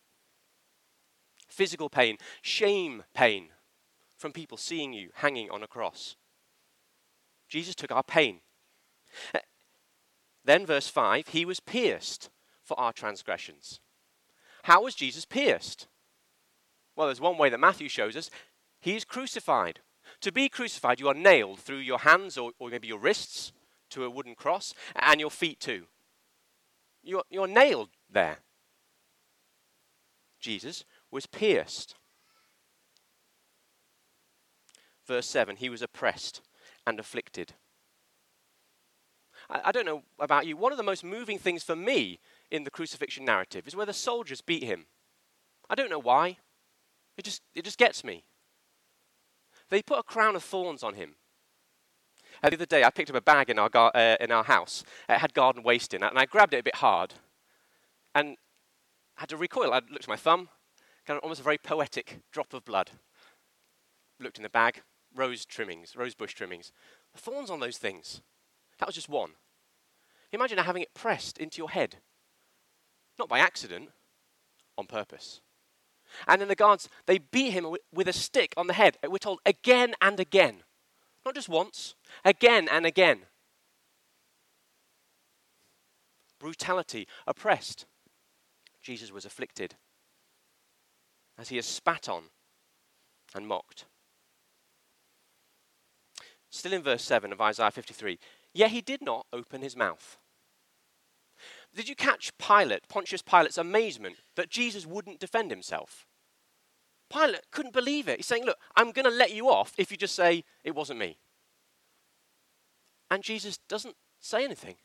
Physical 1.49 1.89
pain, 1.89 2.19
shame 2.41 3.03
pain 3.15 3.49
from 4.17 4.31
people 4.31 4.59
seeing 4.59 4.93
you 4.93 5.09
hanging 5.15 5.51
on 5.51 5.65
a 5.65 5.67
cross. 5.67 6.15
Jesus 7.49 7.75
took 7.75 7.91
our 7.91 8.05
pain. 8.05 8.43
Then, 10.45 10.67
verse 10.67 10.89
5 10.89 11.29
He 11.29 11.45
was 11.45 11.61
pierced 11.61 12.31
for 12.63 12.79
our 12.79 12.93
transgressions. 12.93 13.81
How 14.65 14.83
was 14.83 14.95
Jesus 14.95 15.25
pierced? 15.25 15.89
Well, 16.97 17.09
there's 17.09 17.21
one 17.21 17.39
way 17.39 17.51
that 17.51 17.61
Matthew 17.61 17.89
shows 17.89 18.17
us 18.17 18.31
He 18.81 18.97
is 18.97 19.05
crucified. 19.05 19.81
To 20.21 20.33
be 20.33 20.49
crucified, 20.49 21.01
you 21.01 21.09
are 21.09 21.15
nailed 21.15 21.61
through 21.61 21.79
your 21.79 22.01
hands 22.01 22.37
or, 22.37 22.53
or 22.59 22.69
maybe 22.69 22.89
your 22.89 22.99
wrists 22.99 23.53
to 23.91 24.05
a 24.05 24.11
wooden 24.11 24.35
cross 24.35 24.75
and 24.97 25.21
your 25.21 25.31
feet 25.31 25.61
too. 25.61 25.87
You're, 27.03 27.25
you're 27.31 27.47
nailed 27.47 27.91
there. 28.11 28.39
Jesus 30.41 30.85
was 31.11 31.27
pierced. 31.27 31.95
Verse 35.07 35.27
7 35.27 35.57
He 35.57 35.69
was 35.69 35.83
oppressed 35.83 36.43
and 36.87 36.99
afflicted. 36.99 37.55
I, 39.51 39.63
I 39.67 39.73
don't 39.73 39.87
know 39.87 40.03
about 40.19 40.47
you, 40.47 40.57
one 40.57 40.73
of 40.73 40.79
the 40.79 40.85
most 40.85 41.05
moving 41.05 41.39
things 41.39 41.63
for 41.63 41.77
me 41.77 42.19
in 42.51 42.65
the 42.65 42.71
crucifixion 42.71 43.25
narrative 43.25 43.67
is 43.67 43.77
where 43.77 43.87
the 43.87 43.93
soldiers 43.93 44.41
beat 44.41 44.65
him. 44.65 44.87
I 45.69 45.75
don't 45.75 45.91
know 45.91 45.99
why. 45.99 46.39
It 47.17 47.25
just, 47.25 47.43
it 47.55 47.65
just 47.65 47.79
gets 47.79 48.05
me. 48.05 48.25
They 49.71 49.83
put 49.83 49.99
a 49.99 50.03
crown 50.03 50.37
of 50.37 50.43
thorns 50.43 50.83
on 50.83 50.95
him. 50.95 51.15
Uh, 52.43 52.51
the 52.51 52.57
other 52.57 52.67
day, 52.67 52.85
I 52.85 52.91
picked 52.91 53.11
up 53.11 53.17
a 53.17 53.21
bag 53.21 53.49
in 53.49 53.59
our, 53.59 53.69
gar- 53.69 53.93
uh, 53.95 54.17
in 54.21 54.31
our 54.31 54.45
house. 54.45 54.85
It 55.09 55.19
had 55.19 55.33
garden 55.35 55.63
waste 55.63 55.95
in 55.95 56.03
it, 56.03 56.09
and 56.09 56.19
I 56.19 56.27
grabbed 56.27 56.53
it 56.53 56.59
a 56.59 56.65
bit 56.65 56.77
hard 56.77 57.15
and 58.15 58.37
I 59.17 59.23
had 59.23 59.29
to 59.31 59.37
recoil. 59.37 59.73
I 59.73 59.81
looked 59.91 60.05
at 60.05 60.09
my 60.09 60.17
thumb, 60.17 60.49
kind 61.07 61.17
of 61.17 61.23
almost 61.23 61.41
a 61.41 61.45
very 61.45 61.59
poetic 61.59 62.21
drop 62.33 62.55
of 62.55 62.65
blood. 62.65 62.91
Looked 64.21 64.39
in 64.39 64.43
the 64.43 64.49
bag, 64.49 64.83
rose 65.15 65.45
trimmings, 65.45 65.97
rose 65.97 66.15
bush 66.15 66.35
trimmings. 66.35 66.73
The 67.13 67.21
thorns 67.21 67.51
on 67.51 67.61
those 67.61 67.79
things. 67.79 68.23
That 68.79 68.87
was 68.87 68.95
just 68.95 69.09
one. 69.09 69.31
Imagine 70.33 70.59
having 70.59 70.83
it 70.83 70.95
pressed 70.95 71.39
into 71.39 71.59
your 71.59 71.71
head. 71.71 71.97
Not 73.19 73.29
by 73.29 73.39
accident, 73.39 73.91
on 74.77 74.87
purpose. 74.87 75.41
And 76.27 76.41
then 76.41 76.49
the 76.49 76.55
guards, 76.55 76.89
they 77.07 77.19
beat 77.19 77.51
him 77.51 77.75
with 77.93 78.09
a 78.09 78.13
stick 78.13 78.55
on 78.57 78.67
the 78.67 78.73
head. 78.73 78.99
We're 79.09 79.19
told 79.19 79.41
again 79.47 79.95
and 80.01 80.19
again. 80.19 80.63
Not 81.25 81.35
just 81.35 81.49
once, 81.49 81.95
again 82.25 82.69
and 82.71 82.85
again. 82.85 83.21
Brutality, 86.39 87.07
oppressed. 87.27 87.87
Jesus 88.83 89.11
was 89.11 89.25
afflicted 89.25 89.77
as 91.39 91.49
he 91.49 91.59
is 91.59 91.67
spat 91.67 92.09
on 92.09 92.25
and 93.35 93.47
mocked. 93.47 93.87
Still 96.51 96.75
in 96.75 96.83
verse 96.83 97.03
7 97.03 97.33
of 97.33 97.41
Isaiah 97.41 97.71
53, 97.71 98.19
yet 98.55 98.71
he 98.71 98.81
did 98.81 99.03
not 99.03 99.27
open 99.33 99.61
his 99.61 99.77
mouth. 99.77 100.17
Did 101.75 101.89
you 101.89 101.97
catch 101.97 102.37
Pilate, 102.39 102.89
Pontius 102.89 103.21
Pilate's 103.21 103.59
amazement 103.59 104.17
that 104.37 104.49
Jesus 104.49 104.87
wouldn't 104.87 105.19
defend 105.19 105.51
himself? 105.51 106.07
Pilate 107.13 107.51
couldn't 107.51 107.75
believe 107.75 108.09
it. 108.09 108.19
He's 108.19 108.27
saying, 108.27 108.45
Look, 108.45 108.59
I'm 108.77 108.93
going 108.93 109.05
to 109.05 109.11
let 109.11 109.35
you 109.35 109.51
off 109.51 109.75
if 109.77 109.91
you 109.91 109.97
just 109.97 110.15
say, 110.15 110.45
It 110.63 110.75
wasn't 110.75 111.01
me. 111.01 111.19
And 113.11 113.23
Jesus 113.23 113.59
doesn't 113.69 113.97
say 114.21 114.45
anything. 114.45 114.77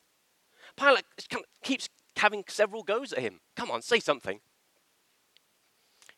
Pilate 0.76 1.04
keeps 1.62 1.88
having 2.16 2.44
several 2.48 2.82
goes 2.82 3.12
at 3.12 3.20
him. 3.20 3.40
Come 3.56 3.70
on, 3.70 3.82
say 3.82 4.00
something. 4.00 4.40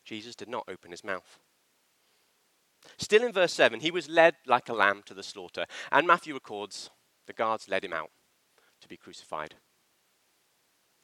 Jesus 0.03 0.35
did 0.35 0.49
not 0.49 0.65
open 0.67 0.91
his 0.91 1.03
mouth. 1.03 1.39
Still 2.97 3.23
in 3.23 3.31
verse 3.31 3.53
7, 3.53 3.79
he 3.79 3.91
was 3.91 4.09
led 4.09 4.35
like 4.45 4.67
a 4.67 4.73
lamb 4.73 5.01
to 5.05 5.13
the 5.13 5.23
slaughter. 5.23 5.65
And 5.91 6.05
Matthew 6.05 6.33
records 6.33 6.89
the 7.27 7.33
guards 7.33 7.69
led 7.69 7.83
him 7.83 7.93
out 7.93 8.11
to 8.81 8.87
be 8.87 8.97
crucified. 8.97 9.55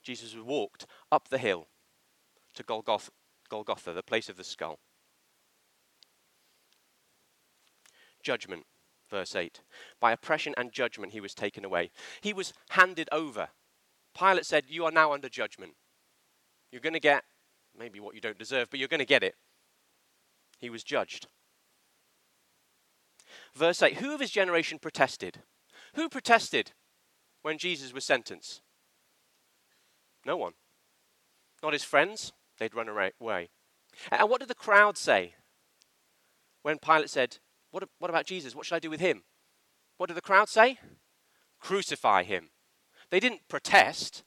Jesus 0.04 0.36
walked 0.36 0.86
up 1.12 1.30
the 1.30 1.38
hill 1.38 1.68
to 2.56 2.64
Golgotha, 2.64 3.94
the 3.94 4.04
place 4.04 4.30
of 4.30 4.38
the 4.38 4.44
skull. 4.44 4.80
Judgment, 8.24 8.66
verse 9.10 9.36
8. 9.36 9.62
By 10.00 10.12
oppression 10.12 10.54
and 10.58 10.72
judgment 10.72 11.14
he 11.14 11.22
was 11.22 11.34
taken 11.34 11.64
away. 11.64 11.92
He 12.22 12.34
was 12.34 12.54
handed 12.70 13.08
over. 13.12 13.50
Pilate 14.18 14.46
said, 14.46 14.66
You 14.68 14.86
are 14.86 14.92
now 14.92 15.14
under 15.14 15.30
judgment. 15.30 15.74
You're 16.72 16.82
going 16.82 16.94
to 16.94 17.00
get 17.00 17.24
maybe 17.78 18.00
what 18.00 18.16
you 18.16 18.22
don't 18.22 18.38
deserve, 18.38 18.70
but 18.70 18.80
you're 18.80 18.90
going 18.90 19.00
to 19.00 19.06
get 19.06 19.24
it. 19.24 19.36
He 20.60 20.70
was 20.70 20.84
judged. 20.84 21.28
Verse 23.56 23.82
8 23.82 23.98
Who 23.98 24.14
of 24.14 24.20
his 24.20 24.32
generation 24.32 24.80
protested? 24.80 25.40
Who 25.96 26.10
protested 26.10 26.72
when 27.42 27.58
Jesus 27.58 27.94
was 27.94 28.06
sentenced? 28.06 28.62
No 30.26 30.38
one. 30.38 30.54
Not 31.64 31.74
his 31.74 31.84
friends, 31.84 32.32
they'd 32.58 32.76
run 32.76 32.90
away. 32.90 33.50
And 34.12 34.30
what 34.30 34.40
did 34.40 34.50
the 34.50 34.56
crowd 34.56 34.98
say 34.98 35.36
when 36.62 36.78
Pilate 36.78 37.10
said, 37.10 37.38
what, 37.72 37.84
what 38.00 38.10
about 38.10 38.26
Jesus? 38.26 38.56
What 38.56 38.66
should 38.66 38.76
I 38.76 38.80
do 38.80 38.90
with 38.90 39.00
him? 39.00 39.24
What 39.98 40.08
did 40.08 40.18
the 40.18 40.22
crowd 40.22 40.50
say? 40.50 40.80
Crucify 41.60 42.24
him. 42.24 42.50
They 43.10 43.20
didn't 43.20 43.48
protest, 43.48 44.24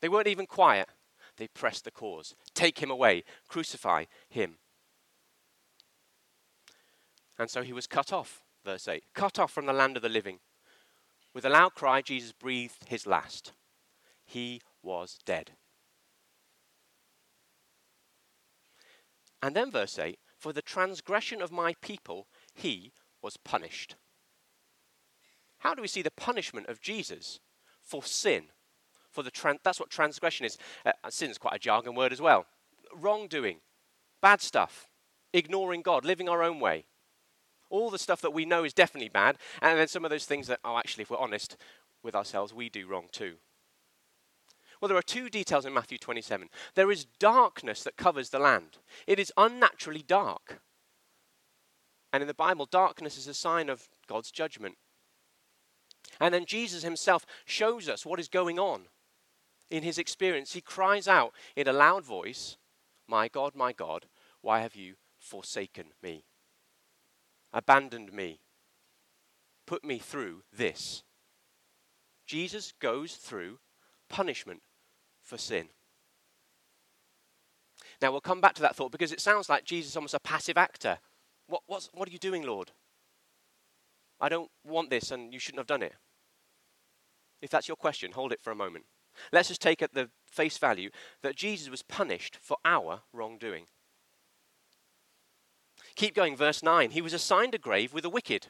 they 0.00 0.08
weren't 0.08 0.28
even 0.28 0.46
quiet. 0.46 0.88
They 1.36 1.48
pressed 1.48 1.84
the 1.84 1.90
cause. 1.90 2.34
Take 2.54 2.78
him 2.78 2.90
away, 2.90 3.22
crucify 3.46 4.04
him. 4.28 4.56
And 7.38 7.50
so 7.50 7.62
he 7.62 7.74
was 7.74 7.86
cut 7.86 8.12
off, 8.12 8.42
verse 8.64 8.88
8, 8.88 9.04
cut 9.14 9.38
off 9.38 9.52
from 9.52 9.66
the 9.66 9.74
land 9.74 9.96
of 9.96 10.02
the 10.02 10.08
living. 10.08 10.38
With 11.36 11.44
a 11.44 11.50
loud 11.50 11.74
cry, 11.74 12.00
Jesus 12.00 12.32
breathed 12.32 12.86
his 12.86 13.06
last. 13.06 13.52
He 14.24 14.62
was 14.82 15.18
dead. 15.26 15.50
And 19.42 19.54
then, 19.54 19.70
verse 19.70 19.98
8, 19.98 20.18
for 20.38 20.54
the 20.54 20.62
transgression 20.62 21.42
of 21.42 21.52
my 21.52 21.74
people, 21.82 22.26
he 22.54 22.94
was 23.20 23.36
punished. 23.36 23.96
How 25.58 25.74
do 25.74 25.82
we 25.82 25.88
see 25.88 26.00
the 26.00 26.10
punishment 26.10 26.68
of 26.68 26.80
Jesus 26.80 27.38
for 27.82 28.02
sin? 28.02 28.44
For 29.10 29.22
the 29.22 29.30
tran- 29.30 29.58
that's 29.62 29.78
what 29.78 29.90
transgression 29.90 30.46
is. 30.46 30.56
Uh, 30.86 30.92
sin 31.10 31.30
is 31.30 31.36
quite 31.36 31.56
a 31.56 31.58
jargon 31.58 31.94
word 31.94 32.14
as 32.14 32.20
well. 32.22 32.46
Wrongdoing, 32.94 33.58
bad 34.22 34.40
stuff, 34.40 34.88
ignoring 35.34 35.82
God, 35.82 36.02
living 36.02 36.30
our 36.30 36.42
own 36.42 36.60
way. 36.60 36.86
All 37.68 37.90
the 37.90 37.98
stuff 37.98 38.20
that 38.22 38.32
we 38.32 38.44
know 38.44 38.64
is 38.64 38.72
definitely 38.72 39.08
bad, 39.08 39.38
and 39.60 39.78
then 39.78 39.88
some 39.88 40.04
of 40.04 40.10
those 40.10 40.24
things 40.24 40.46
that, 40.46 40.60
oh, 40.64 40.78
actually, 40.78 41.02
if 41.02 41.10
we're 41.10 41.18
honest 41.18 41.56
with 42.02 42.14
ourselves, 42.14 42.54
we 42.54 42.68
do 42.68 42.86
wrong 42.86 43.06
too. 43.10 43.34
Well, 44.80 44.88
there 44.88 44.98
are 44.98 45.02
two 45.02 45.28
details 45.30 45.64
in 45.64 45.72
Matthew 45.72 45.98
27. 45.98 46.48
There 46.74 46.90
is 46.90 47.06
darkness 47.18 47.82
that 47.82 47.96
covers 47.96 48.30
the 48.30 48.38
land, 48.38 48.78
it 49.06 49.18
is 49.18 49.32
unnaturally 49.36 50.04
dark. 50.06 50.60
And 52.12 52.22
in 52.22 52.28
the 52.28 52.34
Bible, 52.34 52.66
darkness 52.70 53.18
is 53.18 53.26
a 53.26 53.34
sign 53.34 53.68
of 53.68 53.88
God's 54.06 54.30
judgment. 54.30 54.76
And 56.20 56.32
then 56.32 56.46
Jesus 56.46 56.82
himself 56.82 57.26
shows 57.44 57.88
us 57.88 58.06
what 58.06 58.20
is 58.20 58.28
going 58.28 58.58
on 58.58 58.82
in 59.70 59.82
his 59.82 59.98
experience. 59.98 60.52
He 60.52 60.60
cries 60.60 61.08
out 61.08 61.32
in 61.56 61.68
a 61.68 61.72
loud 61.72 62.04
voice, 62.04 62.56
My 63.08 63.28
God, 63.28 63.54
my 63.54 63.72
God, 63.72 64.06
why 64.40 64.60
have 64.60 64.76
you 64.76 64.94
forsaken 65.18 65.86
me? 66.02 66.25
Abandoned 67.56 68.12
me? 68.12 68.40
Put 69.66 69.82
me 69.82 69.98
through 69.98 70.42
this. 70.52 71.04
Jesus 72.26 72.74
goes 72.82 73.14
through 73.14 73.60
punishment 74.10 74.60
for 75.22 75.38
sin. 75.38 75.68
Now, 78.02 78.12
we'll 78.12 78.20
come 78.20 78.42
back 78.42 78.52
to 78.56 78.62
that 78.62 78.76
thought 78.76 78.92
because 78.92 79.10
it 79.10 79.22
sounds 79.22 79.48
like 79.48 79.64
Jesus 79.64 79.92
is 79.92 79.96
almost 79.96 80.12
a 80.12 80.20
passive 80.20 80.58
actor. 80.58 80.98
What, 81.46 81.62
what 81.66 82.06
are 82.06 82.12
you 82.12 82.18
doing, 82.18 82.42
Lord? 82.42 82.72
I 84.20 84.28
don't 84.28 84.50
want 84.62 84.90
this 84.90 85.10
and 85.10 85.32
you 85.32 85.38
shouldn't 85.38 85.60
have 85.60 85.66
done 85.66 85.82
it. 85.82 85.94
If 87.40 87.48
that's 87.48 87.68
your 87.68 87.76
question, 87.78 88.12
hold 88.12 88.32
it 88.32 88.42
for 88.42 88.50
a 88.50 88.56
moment. 88.56 88.84
Let's 89.32 89.48
just 89.48 89.62
take 89.62 89.80
at 89.80 89.94
the 89.94 90.10
face 90.30 90.58
value 90.58 90.90
that 91.22 91.36
Jesus 91.36 91.70
was 91.70 91.82
punished 91.82 92.38
for 92.42 92.58
our 92.66 93.00
wrongdoing. 93.14 93.64
Keep 95.96 96.14
going, 96.14 96.36
verse 96.36 96.62
9. 96.62 96.90
He 96.90 97.00
was 97.00 97.14
assigned 97.14 97.54
a 97.54 97.58
grave 97.58 97.92
with 97.94 98.02
the 98.02 98.10
wicked. 98.10 98.48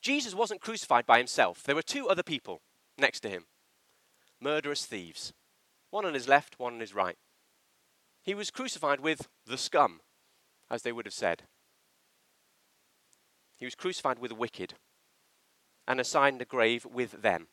Jesus 0.00 0.34
wasn't 0.34 0.60
crucified 0.60 1.04
by 1.04 1.18
himself, 1.18 1.62
there 1.62 1.74
were 1.74 1.82
two 1.82 2.08
other 2.08 2.22
people 2.22 2.62
next 2.96 3.20
to 3.20 3.28
him 3.28 3.46
murderous 4.40 4.86
thieves, 4.86 5.34
one 5.90 6.06
on 6.06 6.14
his 6.14 6.28
left, 6.28 6.58
one 6.58 6.74
on 6.74 6.80
his 6.80 6.94
right. 6.94 7.16
He 8.22 8.34
was 8.34 8.50
crucified 8.50 9.00
with 9.00 9.28
the 9.46 9.58
scum, 9.58 10.00
as 10.70 10.82
they 10.82 10.92
would 10.92 11.04
have 11.04 11.14
said. 11.14 11.42
He 13.58 13.66
was 13.66 13.74
crucified 13.74 14.18
with 14.18 14.30
the 14.30 14.34
wicked 14.36 14.74
and 15.86 16.00
assigned 16.00 16.40
a 16.40 16.46
grave 16.46 16.86
with 16.86 17.20
them. 17.20 17.48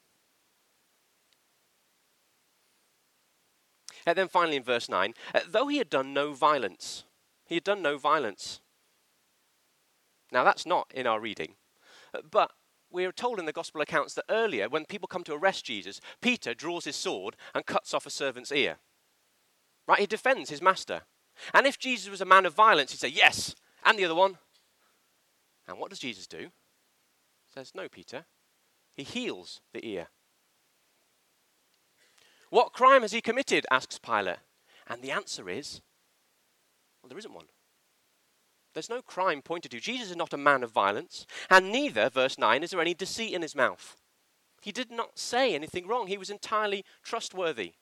And 4.06 4.18
then 4.18 4.30
finally 4.30 4.56
in 4.56 4.64
verse 4.64 4.88
9, 4.88 5.14
uh, 5.36 5.42
though 5.50 5.68
he 5.68 5.80
had 5.80 5.90
done 5.90 6.14
no 6.14 6.32
violence, 6.32 7.04
he 7.46 7.56
had 7.56 7.66
done 7.66 7.82
no 7.82 7.98
violence. 7.98 8.62
Now 10.32 10.44
that's 10.44 10.66
not 10.66 10.92
in 10.94 11.08
our 11.08 11.20
reading, 11.20 11.56
uh, 12.14 12.20
but 12.30 12.52
we 12.90 13.06
are 13.06 13.12
told 13.12 13.40
in 13.40 13.46
the 13.46 13.54
gospel 13.54 13.82
accounts 13.82 14.14
that 14.14 14.26
earlier, 14.30 14.70
when 14.70 14.86
people 14.86 15.08
come 15.08 15.24
to 15.26 15.34
arrest 15.34 15.66
Jesus, 15.66 16.00
Peter 16.22 16.54
draws 16.54 16.86
his 16.86 16.96
sword 16.96 17.36
and 17.54 17.66
cuts 17.66 17.94
off 17.94 18.06
a 18.06 18.10
servant's 18.10 18.52
ear. 18.52 18.78
Right? 19.88 20.00
He 20.00 20.06
defends 20.06 20.50
his 20.50 20.62
master. 20.62 21.02
And 21.54 21.68
if 21.68 21.78
Jesus 21.78 22.10
was 22.10 22.22
a 22.22 22.26
man 22.26 22.46
of 22.46 22.54
violence, 22.54 22.92
he'd 22.92 23.00
say, 23.00 23.08
Yes, 23.10 23.56
and 23.86 23.98
the 23.98 24.06
other 24.06 24.16
one. 24.16 24.38
And 25.68 25.80
what 25.80 25.90
does 25.90 26.00
Jesus 26.00 26.28
do? 26.28 26.40
He 26.40 27.54
says, 27.54 27.74
No, 27.76 27.88
Peter. 27.90 28.26
He 28.94 29.04
heals 29.04 29.62
the 29.74 29.86
ear. 29.86 30.08
What 32.50 32.74
crime 32.74 33.02
has 33.02 33.12
he 33.12 33.22
committed? 33.22 33.66
asks 33.70 34.00
Pilate. 34.00 34.38
And 34.88 35.02
the 35.02 35.12
answer 35.12 35.50
is, 35.50 35.82
Well, 37.02 37.10
there 37.10 37.18
isn't 37.18 37.34
one. 37.34 37.46
There's 38.78 38.92
no 38.92 39.02
crime 39.02 39.42
pointed 39.42 39.72
to. 39.72 39.80
Jesus 39.80 40.12
is 40.12 40.16
not 40.16 40.34
a 40.34 40.38
man 40.38 40.62
of 40.62 40.70
violence, 40.70 41.26
and 41.50 41.72
neither, 41.72 42.12
verse 42.12 42.38
9, 42.38 42.62
is 42.62 42.70
there 42.70 42.80
any 42.80 42.94
deceit 42.94 43.34
in 43.34 43.42
his 43.42 43.56
mouth. 43.56 43.98
He 44.62 44.72
did 44.72 44.92
not 44.92 45.18
say 45.18 45.56
anything 45.56 45.88
wrong. 45.88 46.06
He 46.06 46.20
was 46.20 46.30
entirely 46.30 46.86
trustworthy. 47.02 47.74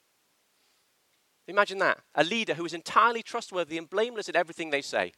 Imagine 1.50 1.80
that. 1.80 2.00
A 2.16 2.24
leader 2.24 2.54
who 2.54 2.64
is 2.64 2.74
entirely 2.74 3.22
trustworthy 3.22 3.78
and 3.78 3.90
blameless 3.90 4.30
in 4.30 4.38
everything 4.38 4.70
they 4.70 4.82
say. 4.82 5.12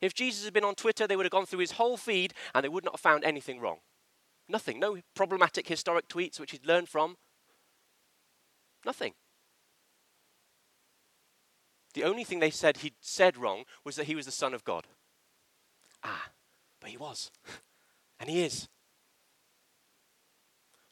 If 0.00 0.14
Jesus 0.14 0.46
had 0.46 0.54
been 0.54 0.64
on 0.64 0.76
Twitter, 0.76 1.06
they 1.06 1.14
would 1.14 1.26
have 1.26 1.30
gone 1.30 1.44
through 1.44 1.58
his 1.58 1.72
whole 1.72 1.98
feed 1.98 2.32
and 2.54 2.64
they 2.64 2.70
would 2.70 2.84
not 2.86 2.94
have 2.94 3.00
found 3.00 3.22
anything 3.22 3.60
wrong. 3.60 3.80
Nothing. 4.48 4.80
No 4.80 4.96
problematic 5.14 5.68
historic 5.68 6.08
tweets 6.08 6.40
which 6.40 6.52
he'd 6.52 6.64
learned 6.64 6.88
from. 6.88 7.18
Nothing. 8.86 9.12
The 11.94 12.04
only 12.04 12.24
thing 12.24 12.38
they 12.38 12.50
said 12.50 12.78
he'd 12.78 12.94
said 13.00 13.36
wrong 13.36 13.64
was 13.84 13.96
that 13.96 14.06
he 14.06 14.14
was 14.14 14.26
the 14.26 14.32
Son 14.32 14.54
of 14.54 14.64
God. 14.64 14.86
Ah, 16.04 16.30
but 16.80 16.90
he 16.90 16.96
was. 16.96 17.30
and 18.20 18.30
he 18.30 18.42
is. 18.42 18.68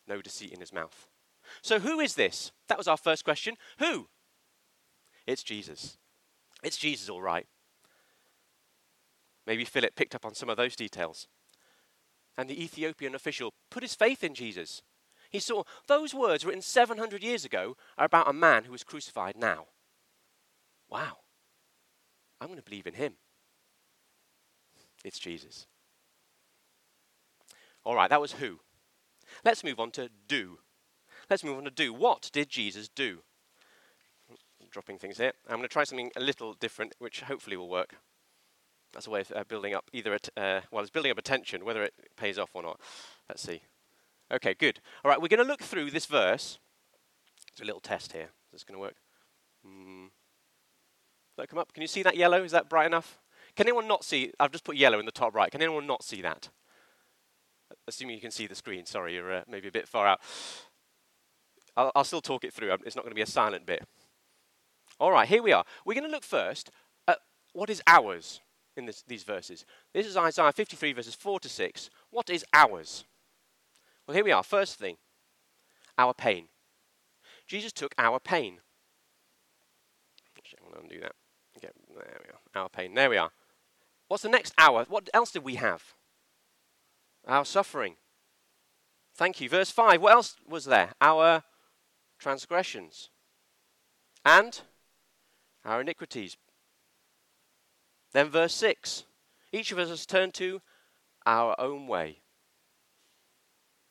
No 0.07 0.21
deceit 0.21 0.53
in 0.53 0.61
his 0.61 0.73
mouth. 0.73 1.07
So, 1.63 1.79
who 1.79 2.01
is 2.01 2.15
this? 2.15 2.53
That 2.69 2.79
was 2.79 2.89
our 2.89 2.97
first 2.97 3.25
question. 3.25 3.55
Who? 3.79 4.09
It's 5.27 5.43
Jesus. 5.43 5.99
It's 6.63 6.77
Jesus, 6.77 7.09
all 7.09 7.23
right. 7.23 7.47
Maybe 9.47 9.65
Philip 9.65 9.95
picked 9.95 10.15
up 10.15 10.27
on 10.27 10.35
some 10.35 10.51
of 10.51 10.57
those 10.57 10.77
details. 10.77 11.29
And 12.37 12.51
the 12.51 12.63
Ethiopian 12.63 13.15
official 13.15 13.53
put 13.71 13.83
his 13.83 13.95
faith 13.95 14.23
in 14.23 14.35
Jesus. 14.35 14.83
He 15.31 15.39
saw 15.39 15.63
those 15.87 16.15
words 16.15 16.45
written 16.45 16.63
700 16.63 17.23
years 17.23 17.45
ago 17.45 17.77
are 17.97 18.07
about 18.07 18.29
a 18.29 18.33
man 18.33 18.65
who 18.65 18.73
was 18.73 18.85
crucified 18.85 19.37
now 19.37 19.67
wow, 20.91 21.19
I'm 22.41 22.49
going 22.49 22.59
to 22.59 22.65
believe 22.65 22.87
in 22.87 22.95
him. 22.95 23.15
It's 25.05 25.19
Jesus. 25.19 25.67
All 27.85 27.95
right, 27.95 28.11
that 28.11 28.21
was 28.21 28.33
who. 28.33 28.61
Let's 29.45 29.65
move 29.65 29.79
on 29.79 29.91
to 29.93 30.11
do. 30.27 30.59
Let's 31.31 31.45
move 31.45 31.59
on 31.59 31.65
to 31.65 31.71
do. 31.71 31.93
What 31.93 32.31
did 32.33 32.49
Jesus 32.49 32.89
do? 32.89 33.21
dropping 34.71 34.99
things 34.99 35.19
here. 35.19 35.33
I'm 35.49 35.57
going 35.57 35.63
to 35.63 35.73
try 35.73 35.85
something 35.85 36.11
a 36.17 36.21
little 36.21 36.53
different, 36.53 36.95
which 36.99 37.23
hopefully 37.23 37.57
will 37.57 37.69
work. 37.69 37.95
That's 38.93 39.07
a 39.07 39.11
way 39.11 39.21
of 39.21 39.33
uh, 39.35 39.45
building 39.49 39.75
up 39.75 39.91
either, 39.93 40.15
at, 40.15 40.29
uh, 40.37 40.61
well, 40.71 40.83
it's 40.83 40.91
building 40.91 41.11
up 41.11 41.19
attention, 41.19 41.65
whether 41.65 41.83
it 41.83 41.95
pays 42.17 42.39
off 42.39 42.51
or 42.55 42.63
not. 42.63 42.81
Let's 43.29 43.43
see. 43.43 43.63
Okay, 44.33 44.55
good. 44.55 44.81
All 45.05 45.11
right, 45.11 45.21
we're 45.21 45.29
going 45.29 45.43
to 45.43 45.49
look 45.49 45.63
through 45.63 45.91
this 45.91 46.07
verse. 46.07 46.59
It's 47.53 47.61
a 47.61 47.65
little 47.65 47.81
test 47.81 48.13
here. 48.13 48.29
Is 48.53 48.61
this 48.61 48.65
going 48.65 48.77
to 48.77 48.81
work? 48.81 48.97
Mm 49.67 50.09
that 51.39 51.49
come 51.49 51.59
up? 51.59 51.73
Can 51.73 51.83
you 51.83 51.89
see 51.89 52.03
that 52.03 52.17
yellow? 52.17 52.43
Is 52.43 52.53
that 52.53 52.69
bright 52.69 52.87
enough? 52.87 53.19
Can 53.57 53.67
anyone 53.67 53.89
not 53.89 54.05
see? 54.05 54.33
I've 54.39 54.53
just 54.53 54.65
put 54.65 54.77
yellow 54.77 54.99
in 54.99 55.07
the 55.07 55.13
top 55.13 55.35
right. 55.35 55.51
Can 55.51 55.63
anyone 55.63 55.87
not 55.87 56.03
see 56.03 56.23
that? 56.23 56.51
Assuming 57.87 58.15
you 58.15 58.21
can 58.21 58.31
see 58.31 58.47
the 58.47 58.55
screen. 58.55 58.87
Sorry, 58.87 59.15
you're 59.15 59.33
uh, 59.33 59.43
maybe 59.49 59.69
a 59.69 59.73
bit 59.73 59.89
far 59.89 60.07
out. 60.07 60.21
I'll, 61.77 61.93
I'll 61.95 62.05
still 62.05 62.21
talk 62.21 62.45
it 62.45 62.53
through. 62.53 62.73
It's 62.85 62.97
not 62.97 63.03
going 63.03 63.13
to 63.13 63.17
be 63.17 63.23
a 63.23 63.27
silent 63.27 63.67
bit. 63.67 63.85
All 65.01 65.13
right, 65.13 65.29
here 65.29 65.43
we 65.43 65.53
are. 65.53 65.65
We're 65.85 65.95
going 65.95 66.05
to 66.05 66.11
look 66.11 66.25
first 66.25 66.71
at 67.07 67.19
what 67.53 67.71
is 67.71 67.83
ours 67.87 68.41
in 68.77 68.87
this, 68.87 69.03
these 69.07 69.23
verses. 69.23 69.65
This 69.93 70.07
is 70.07 70.17
Isaiah 70.17 70.53
53, 70.53 70.93
verses 70.93 71.15
4 71.15 71.41
to 71.41 71.49
6. 71.49 71.91
What 72.11 72.31
is 72.31 72.45
ours? 72.53 73.05
Well, 74.07 74.15
here 74.15 74.25
we 74.25 74.33
are. 74.33 74.43
First 74.43 74.79
thing, 74.79 74.97
our 75.97 76.15
pain. 76.15 76.49
Jesus 77.47 77.73
took 77.73 77.95
our 77.99 78.19
pain. 78.19 78.59
Actually, 80.37 80.59
I'm 80.63 80.73
going 80.73 80.89
to 80.89 80.95
undo 80.95 81.01
that. 81.03 81.13
There 81.99 82.21
we 82.25 82.31
are. 82.33 82.63
Our 82.63 82.69
pain. 82.69 82.95
There 82.95 83.11
we 83.11 83.17
are. 83.17 83.31
What's 84.09 84.23
the 84.23 84.29
next 84.29 84.55
hour? 84.59 84.85
What 84.89 85.09
else 85.13 85.31
did 85.31 85.45
we 85.45 85.57
have? 85.57 85.95
Our 87.27 87.45
suffering. 87.45 87.97
Thank 89.15 89.41
you. 89.41 89.49
Verse 89.49 89.71
5. 89.71 90.01
What 90.01 90.13
else 90.13 90.37
was 90.49 90.65
there? 90.65 90.93
Our 91.01 91.43
transgressions. 92.19 93.11
And 94.25 94.61
our 95.65 95.81
iniquities. 95.81 96.37
Then 98.13 98.31
verse 98.31 98.55
6. 98.55 99.05
Each 99.53 99.73
of 99.73 99.79
us 99.79 99.89
has 99.89 100.07
turned 100.07 100.35
to 100.35 100.61
our 101.27 101.55
own 101.59 101.87
way. 101.87 102.21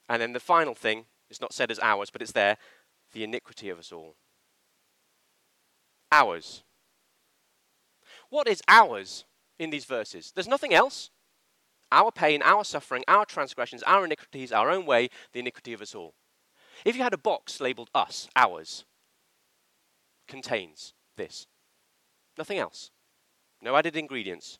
And 0.09 0.21
then 0.21 0.33
the 0.33 0.39
final 0.39 0.73
thing, 0.73 1.05
it's 1.29 1.41
not 1.41 1.53
said 1.53 1.69
as 1.69 1.79
ours, 1.79 2.09
but 2.09 2.21
it's 2.21 2.31
there, 2.31 2.57
the 3.13 3.23
iniquity 3.23 3.69
of 3.69 3.79
us 3.79 3.91
all. 3.91 4.15
Ours. 6.11 6.63
What 8.29 8.47
is 8.47 8.61
ours 8.67 9.25
in 9.57 9.69
these 9.69 9.85
verses? 9.85 10.31
There's 10.33 10.47
nothing 10.47 10.73
else. 10.73 11.09
Our 11.91 12.11
pain, 12.11 12.41
our 12.43 12.63
suffering, 12.63 13.03
our 13.07 13.25
transgressions, 13.25 13.83
our 13.83 14.05
iniquities, 14.05 14.51
our 14.51 14.69
own 14.69 14.85
way, 14.85 15.09
the 15.31 15.39
iniquity 15.39 15.73
of 15.73 15.81
us 15.81 15.95
all. 15.95 16.13
If 16.83 16.95
you 16.95 17.03
had 17.03 17.13
a 17.13 17.17
box 17.17 17.61
labeled 17.61 17.89
us, 17.95 18.27
ours, 18.35 18.85
contains 20.27 20.93
this. 21.15 21.47
Nothing 22.37 22.57
else. 22.57 22.91
No 23.61 23.75
added 23.75 23.95
ingredients. 23.95 24.59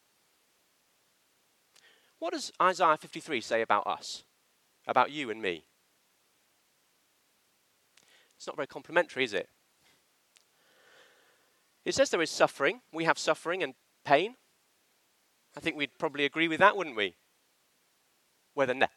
What 2.19 2.33
does 2.33 2.51
Isaiah 2.61 2.97
53 2.97 3.41
say 3.41 3.61
about 3.61 3.85
us? 3.85 4.23
About 4.87 5.11
you 5.11 5.29
and 5.29 5.41
me? 5.41 5.65
It's 8.37 8.47
not 8.47 8.55
very 8.55 8.67
complimentary, 8.67 9.23
is 9.23 9.33
it? 9.33 9.49
It 11.87 11.95
says 11.95 12.09
there 12.09 12.21
is 12.21 12.29
suffering. 12.29 12.81
We 12.91 13.05
have 13.05 13.17
suffering 13.17 13.63
and 13.63 13.73
pain. 14.03 14.35
I 15.55 15.61
think 15.61 15.77
we'd 15.77 15.97
probably 15.97 16.25
agree 16.25 16.49
with 16.49 16.59
that, 16.59 16.75
wouldn't 16.75 16.97
we? 16.97 17.15
Whether, 18.55 18.73
ne- 18.73 18.87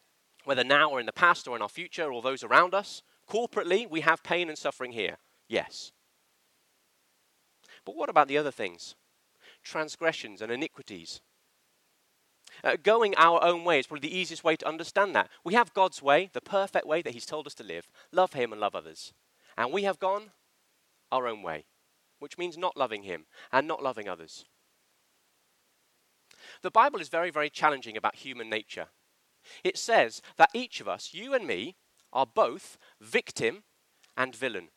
whether 0.43 0.65
now 0.65 0.91
or 0.91 0.99
in 0.99 1.07
the 1.07 1.13
past 1.13 1.47
or 1.47 1.55
in 1.55 1.63
our 1.63 1.69
future 1.69 2.13
or 2.13 2.21
those 2.21 2.43
around 2.43 2.75
us, 2.75 3.03
corporately, 3.31 3.89
we 3.89 4.01
have 4.01 4.25
pain 4.25 4.49
and 4.49 4.59
suffering 4.59 4.91
here. 4.91 5.19
Yes. 5.49 5.93
But 7.85 7.95
what 7.95 8.09
about 8.09 8.27
the 8.27 8.37
other 8.37 8.51
things? 8.51 8.97
Transgressions 9.63 10.43
and 10.43 10.51
iniquities. 10.51 11.21
Uh, 12.65 12.75
going 12.83 13.15
our 13.15 13.41
own 13.45 13.63
way 13.63 13.79
is 13.79 13.87
probably 13.87 14.09
the 14.09 14.19
easiest 14.19 14.43
way 14.43 14.57
to 14.57 14.67
understand 14.67 15.15
that. 15.15 15.31
We 15.45 15.55
have 15.55 15.73
God's 15.75 16.03
way, 16.03 16.29
the 16.33 16.41
perfect 16.41 16.89
way 16.89 17.03
that 17.03 17.15
He's 17.15 17.25
told 17.25 17.47
us 17.47 17.55
to 17.55 17.63
live 17.63 17.87
love 18.11 18.33
Him 18.33 18.51
and 18.51 18.61
love 18.61 18.75
others. 18.75 19.13
And 19.57 19.73
we 19.73 19.85
have 19.85 20.01
gone 20.01 20.33
our 21.13 21.29
own 21.29 21.43
way, 21.43 21.67
which 22.21 22.39
means 22.39 22.57
not 22.57 22.77
loving 22.77 23.03
Him 23.03 23.27
and 23.51 23.67
not 23.67 23.83
loving 23.83 24.09
others. 24.09 24.45
The 26.63 26.71
Bible 26.71 27.01
is 27.01 27.09
very, 27.09 27.31
very 27.31 27.51
challenging 27.51 27.97
about 27.97 28.17
human 28.17 28.49
nature. 28.49 28.87
It 29.65 29.77
says 29.77 30.23
that 30.37 30.51
each 30.55 30.81
of 30.81 30.89
us, 30.89 31.13
you 31.13 31.35
and 31.35 31.47
me, 31.47 31.77
are 32.13 32.27
both 32.27 32.79
victim 33.01 33.65
and 34.17 34.35
villain. 34.35 34.69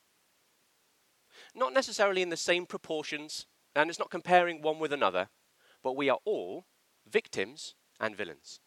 Not 1.56 1.74
necessarily 1.74 2.22
in 2.22 2.30
the 2.30 2.38
same 2.38 2.66
proportions, 2.66 3.46
and 3.76 3.90
it's 3.90 4.00
not 4.00 4.10
comparing 4.10 4.62
one 4.62 4.80
with 4.80 4.94
another, 4.94 5.30
but 5.84 5.96
we 5.96 6.10
are 6.10 6.20
all 6.26 6.66
victims 7.10 7.76
and 8.00 8.16
villains. 8.16 8.60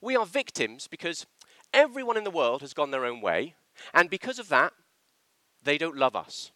We 0.00 0.16
are 0.16 0.26
victims 0.26 0.88
because 0.88 1.26
everyone 1.72 2.16
in 2.16 2.24
the 2.24 2.30
world 2.30 2.60
has 2.60 2.74
gone 2.74 2.90
their 2.90 3.04
own 3.04 3.20
way, 3.20 3.54
and 3.92 4.10
because 4.10 4.38
of 4.38 4.48
that, 4.48 4.72
they 5.62 5.78
don't 5.78 5.96
love 5.96 6.16
us. 6.16 6.52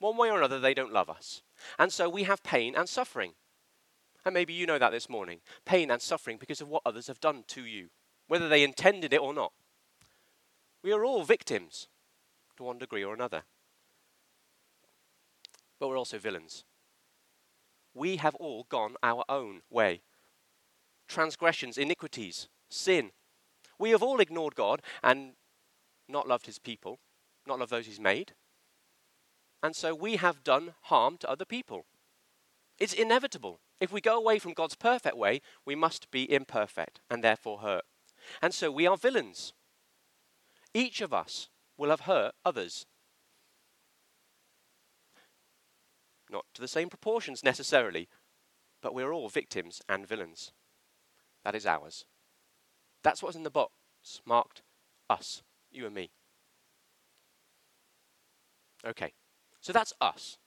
One 0.00 0.16
way 0.16 0.30
or 0.30 0.38
another, 0.38 0.58
they 0.58 0.74
don't 0.74 0.92
love 0.92 1.08
us. 1.08 1.42
And 1.78 1.92
so 1.92 2.08
we 2.08 2.24
have 2.24 2.42
pain 2.42 2.74
and 2.74 2.88
suffering. 2.88 3.34
And 4.24 4.34
maybe 4.34 4.52
you 4.52 4.66
know 4.66 4.78
that 4.78 4.90
this 4.90 5.08
morning 5.08 5.40
pain 5.64 5.90
and 5.90 6.02
suffering 6.02 6.38
because 6.38 6.60
of 6.60 6.68
what 6.68 6.82
others 6.84 7.06
have 7.06 7.20
done 7.20 7.44
to 7.48 7.64
you, 7.64 7.88
whether 8.26 8.48
they 8.48 8.64
intended 8.64 9.12
it 9.12 9.20
or 9.20 9.32
not. 9.32 9.52
We 10.82 10.92
are 10.92 11.04
all 11.04 11.22
victims 11.22 11.88
to 12.56 12.64
one 12.64 12.78
degree 12.78 13.04
or 13.04 13.14
another. 13.14 13.42
But 15.78 15.88
we're 15.88 15.98
also 15.98 16.18
villains. 16.18 16.64
We 17.94 18.16
have 18.16 18.34
all 18.36 18.66
gone 18.68 18.96
our 19.02 19.24
own 19.28 19.62
way. 19.70 20.00
Transgressions, 21.08 21.76
iniquities, 21.76 22.48
sin. 22.70 23.10
We 23.78 23.90
have 23.90 24.02
all 24.02 24.20
ignored 24.20 24.54
God 24.54 24.80
and 25.02 25.32
not 26.08 26.28
loved 26.28 26.46
his 26.46 26.58
people, 26.58 27.00
not 27.46 27.58
loved 27.58 27.72
those 27.72 27.86
he's 27.86 28.00
made. 28.00 28.32
And 29.62 29.76
so 29.76 29.94
we 29.94 30.16
have 30.16 30.42
done 30.42 30.74
harm 30.82 31.18
to 31.18 31.30
other 31.30 31.44
people. 31.44 31.84
It's 32.78 32.94
inevitable. 32.94 33.60
If 33.78 33.92
we 33.92 34.00
go 34.00 34.16
away 34.16 34.38
from 34.38 34.54
God's 34.54 34.74
perfect 34.74 35.16
way, 35.16 35.40
we 35.66 35.74
must 35.74 36.10
be 36.10 36.30
imperfect 36.30 37.00
and 37.10 37.22
therefore 37.22 37.58
hurt. 37.58 37.84
And 38.40 38.54
so 38.54 38.70
we 38.70 38.86
are 38.86 38.96
villains. 38.96 39.52
Each 40.72 41.00
of 41.00 41.12
us 41.12 41.48
will 41.76 41.90
have 41.90 42.00
hurt 42.00 42.32
others. 42.44 42.86
Not 46.30 46.44
to 46.54 46.60
the 46.60 46.68
same 46.68 46.88
proportions 46.88 47.42
necessarily, 47.42 48.08
but 48.82 48.94
we're 48.94 49.12
all 49.12 49.28
victims 49.28 49.82
and 49.88 50.06
villains. 50.06 50.52
That 51.44 51.54
is 51.54 51.66
ours. 51.66 52.04
That's 53.02 53.22
what's 53.22 53.36
in 53.36 53.42
the 53.42 53.50
box 53.50 53.72
marked 54.24 54.62
us, 55.08 55.42
you 55.70 55.86
and 55.86 55.94
me. 55.94 56.10
Okay, 58.86 59.12
so 59.60 59.72
that's 59.72 59.92
us. 60.00 60.38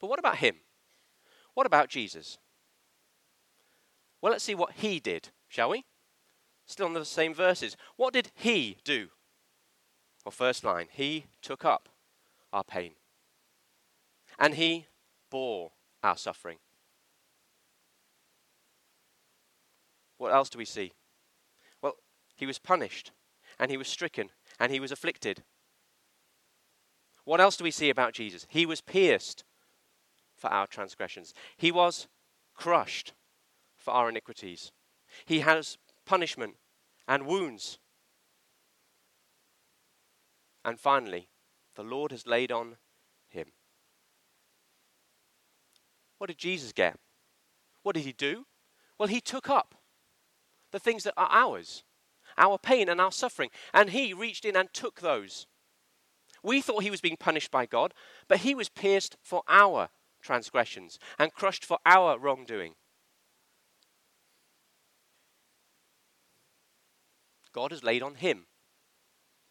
But 0.00 0.08
what 0.08 0.18
about 0.18 0.36
him? 0.36 0.56
What 1.54 1.66
about 1.66 1.88
Jesus? 1.88 2.38
Well, 4.20 4.32
let's 4.32 4.44
see 4.44 4.54
what 4.54 4.72
he 4.76 5.00
did, 5.00 5.30
shall 5.48 5.70
we? 5.70 5.84
Still 6.66 6.86
on 6.86 6.92
the 6.92 7.04
same 7.04 7.34
verses. 7.34 7.76
What 7.96 8.12
did 8.12 8.30
he 8.34 8.76
do? 8.84 9.08
Well, 10.24 10.32
first 10.32 10.62
line, 10.62 10.86
he 10.90 11.26
took 11.42 11.64
up 11.64 11.88
our 12.52 12.64
pain. 12.64 12.92
And 14.38 14.54
he 14.54 14.86
bore 15.30 15.72
our 16.02 16.16
suffering. 16.16 16.58
What 20.18 20.32
else 20.32 20.50
do 20.50 20.58
we 20.58 20.66
see? 20.66 20.92
Well, 21.80 21.94
he 22.36 22.46
was 22.46 22.58
punished, 22.58 23.12
and 23.58 23.70
he 23.70 23.76
was 23.78 23.88
stricken, 23.88 24.30
and 24.58 24.70
he 24.70 24.80
was 24.80 24.92
afflicted. 24.92 25.42
What 27.30 27.40
else 27.40 27.56
do 27.56 27.62
we 27.62 27.70
see 27.70 27.90
about 27.90 28.12
Jesus? 28.12 28.44
He 28.48 28.66
was 28.66 28.80
pierced 28.80 29.44
for 30.36 30.50
our 30.50 30.66
transgressions, 30.66 31.32
he 31.56 31.70
was 31.70 32.08
crushed 32.56 33.12
for 33.76 33.94
our 33.94 34.08
iniquities. 34.08 34.72
He 35.26 35.38
has 35.38 35.78
punishment 36.04 36.56
and 37.06 37.26
wounds. 37.26 37.78
And 40.64 40.80
finally, 40.80 41.28
the 41.76 41.84
Lord 41.84 42.10
has 42.10 42.26
laid 42.26 42.50
on 42.50 42.78
him. 43.28 43.52
What 46.18 46.26
did 46.26 46.38
Jesus 46.38 46.72
get? 46.72 46.98
What 47.84 47.94
did 47.94 48.06
he 48.06 48.12
do? 48.12 48.44
Well, 48.98 49.08
he 49.08 49.20
took 49.20 49.48
up 49.48 49.76
the 50.72 50.80
things 50.80 51.04
that 51.04 51.14
are 51.16 51.30
ours, 51.30 51.84
our 52.36 52.58
pain 52.58 52.88
and 52.88 53.00
our 53.00 53.12
suffering, 53.12 53.50
and 53.72 53.90
he 53.90 54.12
reached 54.12 54.44
in 54.44 54.56
and 54.56 54.68
took 54.72 55.00
those. 55.00 55.46
We 56.42 56.60
thought 56.60 56.82
he 56.82 56.90
was 56.90 57.00
being 57.00 57.16
punished 57.16 57.50
by 57.50 57.66
God, 57.66 57.94
but 58.28 58.38
he 58.38 58.54
was 58.54 58.68
pierced 58.68 59.16
for 59.22 59.42
our 59.48 59.90
transgressions 60.22 60.98
and 61.18 61.32
crushed 61.32 61.64
for 61.64 61.78
our 61.84 62.18
wrongdoing. 62.18 62.74
God 67.52 67.72
has 67.72 67.82
laid 67.82 68.02
on 68.02 68.14
him. 68.16 68.46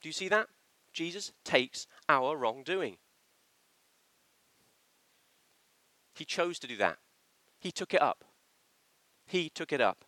Do 0.02 0.10
you 0.10 0.14
see 0.14 0.30
that? 0.30 0.48
Jesus 0.94 1.32
takes 1.44 1.86
our 2.08 2.36
wrongdoing. 2.36 2.98
He 6.16 6.26
chose 6.26 6.60
to 6.60 6.68
do 6.68 6.76
that. 6.78 6.98
He 7.60 7.72
took 7.72 7.94
it 7.94 8.02
up. 8.02 8.24
He 9.26 9.50
took 9.50 9.72
it 9.72 9.82
up. 9.82 10.06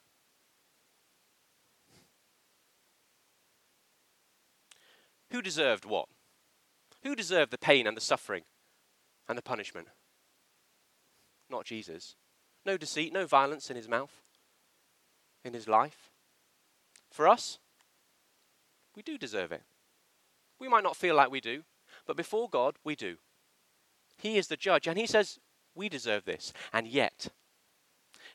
Who 5.32 5.42
deserved 5.42 5.86
what? 5.86 6.10
Who 7.04 7.16
deserved 7.16 7.52
the 7.52 7.58
pain 7.58 7.88
and 7.88 7.98
the 7.98 8.02
suffering 8.02 8.44
and 9.28 9.38
the 9.38 9.42
punishment? 9.42 9.88
Not 11.50 11.66
Jesus. 11.66 12.16
No 12.66 12.78
deceit, 12.78 13.12
no 13.12 13.26
violence 13.26 13.70
in 13.70 13.76
his 13.76 13.90
mouth, 13.90 14.22
in 15.44 15.54
his 15.54 15.68
life. 15.68 16.10
For 17.12 17.28
us, 17.28 17.60
we 18.96 19.02
do 19.02 19.18
deserve 19.18 19.52
it. 19.52 19.64
We 20.60 20.70
might 20.70 20.84
not 20.84 20.96
feel 20.96 21.16
like 21.16 21.32
we 21.32 21.42
do, 21.42 21.64
but 22.06 22.16
before 22.16 22.50
God, 22.50 22.76
we 22.84 22.96
do. 22.96 23.18
He 24.18 24.38
is 24.38 24.48
the 24.48 24.58
judge, 24.58 24.88
and 24.88 24.98
He 24.98 25.08
says, 25.08 25.40
We 25.74 25.90
deserve 25.90 26.26
this. 26.26 26.54
And 26.72 26.88
yet, 26.88 27.30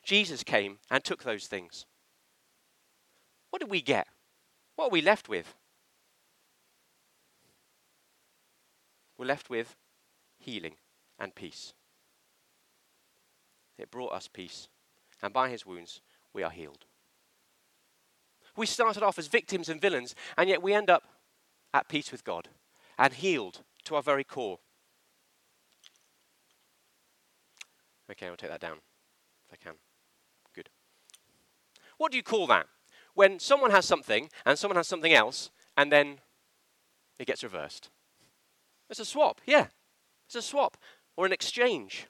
Jesus 0.03 0.43
came 0.43 0.79
and 0.91 1.03
took 1.03 1.23
those 1.23 1.47
things. 1.47 1.85
What 3.49 3.61
did 3.61 3.71
we 3.71 3.81
get? 3.81 4.07
What 4.75 4.87
are 4.87 4.91
we 4.91 5.01
left 5.01 5.29
with? 5.29 5.55
We're 9.17 9.25
left 9.25 9.49
with 9.49 9.75
healing 10.37 10.75
and 11.19 11.33
peace. 11.33 11.73
It 13.77 13.91
brought 13.91 14.13
us 14.13 14.27
peace, 14.27 14.67
and 15.21 15.33
by 15.33 15.49
His 15.49 15.65
wounds, 15.65 16.01
we 16.33 16.43
are 16.43 16.51
healed. 16.51 16.85
We 18.55 18.65
started 18.65 19.03
off 19.03 19.19
as 19.19 19.27
victims 19.27 19.69
and 19.69 19.79
villains, 19.79 20.15
and 20.35 20.49
yet 20.49 20.63
we 20.63 20.73
end 20.73 20.89
up 20.89 21.03
at 21.73 21.87
peace 21.87 22.11
with 22.11 22.23
God 22.23 22.49
and 22.97 23.13
healed 23.13 23.61
to 23.85 23.95
our 23.95 24.01
very 24.01 24.23
core. 24.23 24.59
Okay, 28.09 28.27
I'll 28.27 28.35
take 28.35 28.49
that 28.49 28.61
down 28.61 28.77
if 29.47 29.53
I 29.53 29.63
can. 29.63 29.75
Good. 30.55 30.69
What 31.97 32.11
do 32.11 32.17
you 32.17 32.23
call 32.23 32.47
that? 32.47 32.67
When 33.13 33.39
someone 33.39 33.71
has 33.71 33.85
something 33.85 34.29
and 34.45 34.57
someone 34.57 34.77
has 34.77 34.87
something 34.87 35.13
else, 35.13 35.51
and 35.75 35.91
then 35.91 36.19
it 37.19 37.27
gets 37.27 37.43
reversed. 37.43 37.89
It's 38.89 38.99
a 38.99 39.05
swap, 39.05 39.41
yeah. 39.45 39.67
It's 40.27 40.35
a 40.35 40.41
swap 40.41 40.77
or 41.15 41.25
an 41.25 41.33
exchange. 41.33 42.07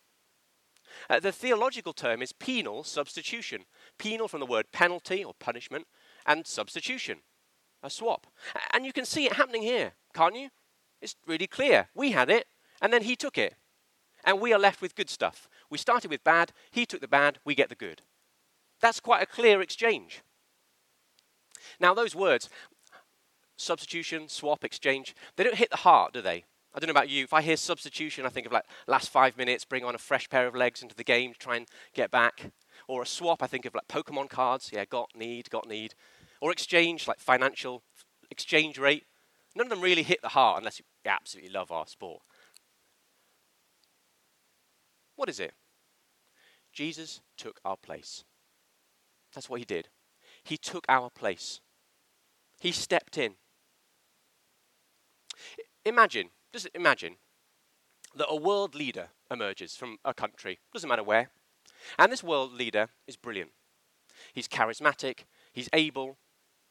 Uh, 1.10 1.20
the 1.20 1.32
theological 1.32 1.94
term 1.94 2.22
is 2.22 2.34
penal 2.34 2.84
substitution. 2.84 3.66
Penal 3.98 4.28
from 4.28 4.40
the 4.40 4.46
word 4.46 4.72
penalty 4.72 5.24
or 5.24 5.34
punishment, 5.40 5.88
and 6.26 6.46
substitution, 6.46 7.20
a 7.82 7.90
swap. 7.90 8.28
And 8.74 8.86
you 8.86 8.94
can 8.94 9.06
see 9.06 9.26
it 9.26 9.34
happening 9.34 9.62
here, 9.62 9.94
can't 10.14 10.36
you? 10.36 10.50
It's 11.02 11.16
really 11.26 11.48
clear. 11.48 11.88
We 11.94 12.12
had 12.12 12.30
it, 12.30 12.48
and 12.82 12.92
then 12.92 13.04
he 13.04 13.16
took 13.16 13.38
it. 13.38 13.56
And 14.24 14.42
we 14.42 14.52
are 14.54 14.60
left 14.60 14.82
with 14.82 14.96
good 14.96 15.10
stuff. 15.10 15.48
We 15.70 15.78
started 15.78 16.12
with 16.12 16.24
bad, 16.24 16.52
he 16.72 16.86
took 16.86 17.02
the 17.02 17.08
bad, 17.08 17.40
we 17.46 17.56
get 17.56 17.70
the 17.70 17.76
good. 17.76 18.02
That's 18.82 19.00
quite 19.00 19.24
a 19.24 19.28
clear 19.28 19.62
exchange. 19.62 20.22
Now, 21.80 21.94
those 21.94 22.16
words, 22.16 22.50
substitution, 23.56 24.28
swap, 24.28 24.64
exchange, 24.64 25.16
they 25.36 25.44
don't 25.44 25.56
hit 25.56 25.70
the 25.70 25.78
heart, 25.78 26.14
do 26.14 26.22
they? 26.22 26.46
I 26.78 26.80
don't 26.80 26.90
know 26.90 26.92
about 27.00 27.10
you. 27.10 27.24
If 27.24 27.34
I 27.34 27.42
hear 27.42 27.58
substitution, 27.58 28.24
I 28.28 28.30
think 28.30 28.46
of 28.46 28.52
like 28.52 28.66
last 28.86 29.10
five 29.10 29.36
minutes, 29.36 29.66
bring 29.66 29.84
on 29.84 29.96
a 29.96 29.98
fresh 29.98 30.30
pair 30.30 30.46
of 30.46 30.54
legs 30.54 30.84
into 30.84 30.94
the 30.94 31.04
game 31.04 31.34
to 31.34 31.40
try 31.40 31.56
and 31.56 31.68
get 31.96 32.12
back. 32.12 32.52
or 32.88 33.02
a 33.02 33.06
swap, 33.08 33.42
I 33.42 33.48
think 33.48 33.66
of 33.66 33.74
like 33.74 33.88
Pokemon 33.88 34.30
cards. 34.30 34.70
Yeah, 34.72 34.86
got, 34.86 35.10
need, 35.16 35.50
got, 35.50 35.68
need. 35.68 35.96
Or 36.40 36.52
exchange, 36.52 37.08
like 37.08 37.20
financial 37.20 37.82
exchange 38.30 38.78
rate. 38.78 39.06
None 39.56 39.66
of 39.66 39.72
them 39.72 39.82
really 39.82 40.04
hit 40.04 40.22
the 40.22 40.30
heart 40.30 40.60
unless 40.60 40.78
you 40.78 40.86
absolutely 41.04 41.52
love 41.52 41.72
our 41.72 41.88
sport. 41.88 42.22
What 45.16 45.30
is 45.30 45.40
it? 45.40 45.56
Jesus 46.72 47.22
took 47.38 47.60
our 47.66 47.76
place. 47.76 48.24
That's 49.34 49.50
what 49.50 49.60
he 49.60 49.66
did. 49.66 49.90
He 50.44 50.58
took 50.58 50.86
our 50.88 51.10
place. 51.10 51.60
He 52.60 52.72
stepped 52.72 53.18
in. 53.18 53.34
Imagine, 55.84 56.30
just 56.58 56.76
imagine 56.76 57.18
that 58.16 58.28
a 58.30 58.36
world 58.36 58.74
leader 58.74 59.10
emerges 59.30 59.76
from 59.76 59.98
a 60.04 60.14
country, 60.14 60.58
doesn't 60.74 60.90
matter 60.90 61.04
where, 61.04 61.30
and 62.00 62.12
this 62.12 62.24
world 62.24 62.52
leader 62.52 62.90
is 63.08 63.16
brilliant. 63.16 63.52
He's 64.34 64.48
charismatic, 64.48 65.26
he's 65.54 65.70
able, 65.72 66.18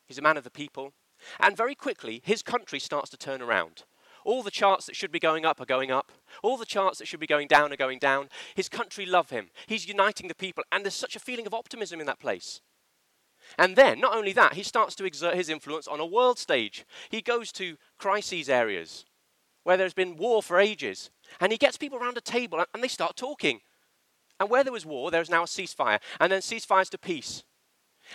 he's 0.09 0.19
a 0.19 0.23
man 0.23 0.37
of 0.37 0.43
the 0.43 0.51
people, 0.51 0.93
and 1.39 1.57
very 1.57 1.77
quickly 1.77 2.21
his 2.25 2.43
country 2.43 2.81
starts 2.81 3.11
to 3.11 3.17
turn 3.17 3.41
around. 3.41 3.85
All 4.25 4.43
the 4.43 4.51
charts 4.51 4.87
that 4.87 4.97
should 4.97 5.13
be 5.13 5.21
going 5.21 5.47
up 5.47 5.61
are 5.61 5.67
going 5.67 5.93
up. 5.93 6.11
All 6.43 6.57
the 6.57 6.67
charts 6.67 6.99
that 6.99 7.07
should 7.07 7.21
be 7.21 7.29
going 7.29 7.47
down 7.47 7.73
are 7.73 7.77
going 7.77 8.01
down. 8.01 8.29
His 8.57 8.69
country 8.69 9.07
love 9.07 9.31
him. 9.31 9.51
He's 9.69 9.87
uniting 9.87 10.27
the 10.27 10.35
people, 10.35 10.65
and 10.73 10.85
there's 10.85 10.95
such 10.95 11.15
a 11.15 11.21
feeling 11.21 11.47
of 11.47 11.55
optimism 11.55 12.01
in 12.01 12.07
that 12.07 12.19
place. 12.19 12.61
And 13.57 13.77
then, 13.77 14.01
not 14.01 14.17
only 14.17 14.33
that, 14.33 14.55
he 14.55 14.65
starts 14.65 14.97
to 14.97 15.05
exert 15.05 15.37
his 15.37 15.49
influence 15.49 15.87
on 15.87 16.01
a 16.01 16.07
world 16.07 16.41
stage. 16.41 16.85
He 17.09 17.23
goes 17.23 17.53
to 17.53 17.77
crises 17.99 18.49
areas 18.49 19.05
where 19.67 19.77
there's 19.77 19.95
been 19.95 20.15
war 20.15 20.45
for 20.45 20.61
ages, 20.61 21.11
and 21.41 21.51
he 21.51 21.59
gets 21.59 21.77
people 21.77 21.99
around 21.99 22.17
a 22.17 22.21
table 22.21 22.65
and 22.73 22.85
they 22.85 22.87
start 22.87 23.17
talking. 23.17 23.59
And 24.39 24.49
where 24.49 24.63
there 24.63 24.73
was 24.73 24.87
war, 24.87 25.11
there 25.11 25.21
is 25.21 25.29
now 25.29 25.43
a 25.43 25.47
ceasefire, 25.47 25.99
and 26.21 26.31
then 26.31 26.41
ceasefires 26.41 26.89
to 26.91 26.99
peace. 26.99 27.43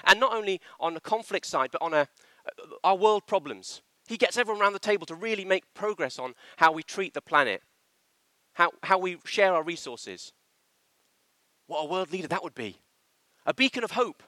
And 0.05 0.17
not 0.17 0.33
only 0.33 0.61
on 0.79 0.93
the 0.93 1.01
conflict 1.01 1.45
side, 1.45 1.71
but 1.73 1.81
on 1.81 1.93
a, 1.93 2.07
uh, 2.47 2.75
our 2.85 2.95
world 2.95 3.27
problems. 3.27 3.81
He 4.07 4.15
gets 4.15 4.37
everyone 4.37 4.61
around 4.61 4.71
the 4.71 4.79
table 4.79 5.05
to 5.07 5.13
really 5.13 5.43
make 5.43 5.65
progress 5.73 6.19
on 6.19 6.35
how 6.55 6.71
we 6.71 6.83
treat 6.83 7.13
the 7.13 7.21
planet, 7.21 7.61
how, 8.53 8.71
how 8.83 8.97
we 8.97 9.17
share 9.25 9.53
our 9.53 9.63
resources. 9.63 10.31
What 11.67 11.81
a 11.81 11.87
world 11.87 12.13
leader 12.13 12.29
that 12.29 12.43
would 12.43 12.55
be! 12.55 12.77
A 13.45 13.53
beacon 13.53 13.83
of 13.83 13.91
hope. 13.91 14.23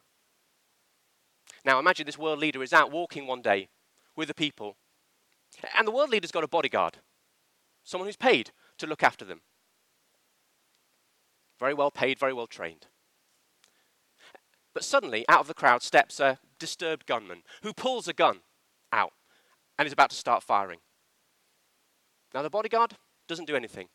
Now 1.63 1.79
imagine 1.79 2.05
this 2.05 2.17
world 2.17 2.39
leader 2.39 2.62
is 2.62 2.73
out 2.73 2.91
walking 2.91 3.27
one 3.27 3.41
day 3.41 3.69
with 4.13 4.27
the 4.27 4.33
people, 4.33 4.75
and 5.77 5.88
the 5.88 5.91
world 5.91 6.09
leader's 6.09 6.31
got 6.31 6.43
a 6.43 6.49
bodyguard, 6.49 6.97
someone 7.84 8.08
who's 8.08 8.15
paid 8.15 8.52
to 8.78 8.88
look 8.88 9.04
after 9.04 9.26
them. 9.26 9.41
Very 11.60 11.74
well 11.74 11.91
paid, 11.91 12.19
very 12.19 12.34
well 12.34 12.48
trained. 12.48 12.88
But 14.74 14.84
suddenly, 14.84 15.24
out 15.30 15.41
of 15.41 15.48
the 15.48 15.54
crowd 15.54 15.84
steps 15.84 16.19
a 16.19 16.39
disturbed 16.58 17.06
gunman 17.06 17.43
who 17.62 17.74
pulls 17.74 18.08
a 18.08 18.13
gun 18.13 18.39
out 18.91 19.13
and 19.78 19.86
is 19.86 19.93
about 19.93 20.10
to 20.10 20.15
start 20.15 20.43
firing. 20.43 20.80
Now, 22.34 22.41
the 22.41 22.50
bodyguard 22.50 22.96
doesn't 23.28 23.46
do 23.46 23.56
anything 23.56 23.89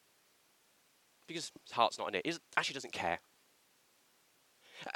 because 1.27 1.51
his 1.64 1.72
heart's 1.72 1.98
not 1.98 2.09
in 2.09 2.14
it. 2.16 2.27
He 2.27 2.35
actually 2.57 2.74
doesn't 2.74 2.92
care. 2.92 3.18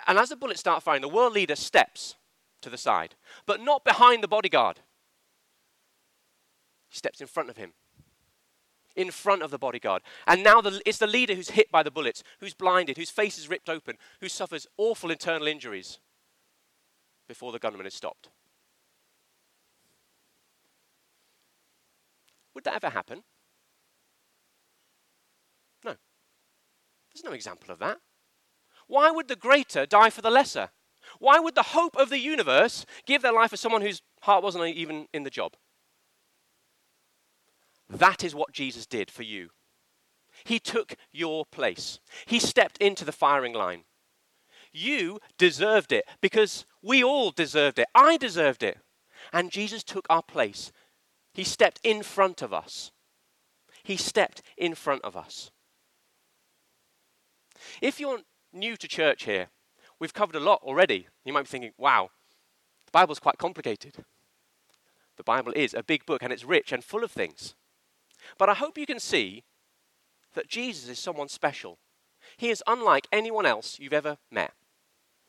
And 0.06 0.18
as 0.18 0.28
the 0.28 0.36
bullets 0.36 0.60
start 0.60 0.82
firing, 0.82 1.02
the 1.02 1.08
world 1.08 1.32
leader 1.32 1.56
steps 1.56 2.14
to 2.62 2.70
the 2.70 2.78
side, 2.78 3.16
but 3.46 3.60
not 3.60 3.84
behind 3.84 4.22
the 4.22 4.28
bodyguard. 4.28 4.80
He 6.88 6.96
steps 6.96 7.20
in 7.20 7.26
front 7.26 7.50
of 7.50 7.56
him, 7.56 7.72
in 8.96 9.10
front 9.10 9.42
of 9.42 9.50
the 9.50 9.58
bodyguard. 9.58 10.02
And 10.26 10.42
now 10.42 10.60
the, 10.60 10.80
it's 10.84 10.98
the 10.98 11.06
leader 11.06 11.34
who's 11.34 11.50
hit 11.50 11.70
by 11.70 11.82
the 11.82 11.90
bullets, 11.90 12.22
who's 12.40 12.54
blinded, 12.54 12.96
whose 12.96 13.10
face 13.10 13.38
is 13.38 13.48
ripped 13.48 13.68
open, 13.68 13.96
who 14.20 14.28
suffers 14.28 14.66
awful 14.76 15.10
internal 15.10 15.46
injuries 15.46 15.98
before 17.28 17.52
the 17.52 17.58
gunman 17.58 17.86
is 17.86 17.94
stopped. 17.94 18.28
Would 22.54 22.64
that 22.64 22.74
ever 22.74 22.90
happen? 22.90 23.22
No. 25.84 25.94
There's 27.14 27.24
no 27.24 27.32
example 27.32 27.70
of 27.70 27.78
that. 27.78 27.98
Why 28.86 29.10
would 29.10 29.28
the 29.28 29.36
greater 29.36 29.86
die 29.86 30.10
for 30.10 30.20
the 30.20 30.30
lesser? 30.30 30.70
Why 31.18 31.38
would 31.38 31.54
the 31.54 31.62
hope 31.62 31.96
of 31.96 32.10
the 32.10 32.18
universe 32.18 32.84
give 33.06 33.22
their 33.22 33.32
life 33.32 33.50
for 33.50 33.56
someone 33.56 33.82
whose 33.82 34.02
heart 34.22 34.42
wasn't 34.42 34.66
even 34.66 35.06
in 35.12 35.22
the 35.22 35.30
job? 35.30 35.54
That 37.92 38.24
is 38.24 38.34
what 38.34 38.52
Jesus 38.52 38.86
did 38.86 39.10
for 39.10 39.22
you. 39.22 39.50
He 40.44 40.58
took 40.58 40.94
your 41.12 41.44
place. 41.44 42.00
He 42.26 42.38
stepped 42.38 42.78
into 42.78 43.04
the 43.04 43.12
firing 43.12 43.52
line. 43.52 43.84
You 44.72 45.20
deserved 45.38 45.92
it 45.92 46.06
because 46.20 46.64
we 46.82 47.04
all 47.04 47.30
deserved 47.30 47.78
it. 47.78 47.86
I 47.94 48.16
deserved 48.16 48.62
it. 48.62 48.78
And 49.32 49.52
Jesus 49.52 49.84
took 49.84 50.06
our 50.10 50.22
place 50.22 50.72
he 51.32 51.44
stepped 51.44 51.80
in 51.82 52.02
front 52.02 52.42
of 52.42 52.52
us. 52.52 52.92
He 53.82 53.96
stepped 53.96 54.42
in 54.56 54.74
front 54.74 55.02
of 55.02 55.16
us. 55.16 55.50
If 57.80 57.98
you're 57.98 58.20
new 58.52 58.76
to 58.76 58.88
church 58.88 59.24
here, 59.24 59.48
we've 59.98 60.14
covered 60.14 60.36
a 60.36 60.40
lot 60.40 60.60
already. 60.62 61.08
You 61.24 61.32
might 61.32 61.42
be 61.42 61.48
thinking, 61.48 61.72
wow, 61.78 62.10
the 62.86 62.92
Bible's 62.92 63.18
quite 63.18 63.38
complicated. 63.38 64.04
The 65.16 65.24
Bible 65.24 65.52
is 65.54 65.74
a 65.74 65.82
big 65.82 66.04
book 66.06 66.22
and 66.22 66.32
it's 66.32 66.44
rich 66.44 66.72
and 66.72 66.84
full 66.84 67.04
of 67.04 67.10
things. 67.10 67.54
But 68.38 68.48
I 68.48 68.54
hope 68.54 68.78
you 68.78 68.86
can 68.86 69.00
see 69.00 69.44
that 70.34 70.48
Jesus 70.48 70.88
is 70.88 70.98
someone 70.98 71.28
special. 71.28 71.78
He 72.36 72.50
is 72.50 72.62
unlike 72.66 73.06
anyone 73.12 73.46
else 73.46 73.78
you've 73.78 73.92
ever 73.92 74.18
met 74.30 74.52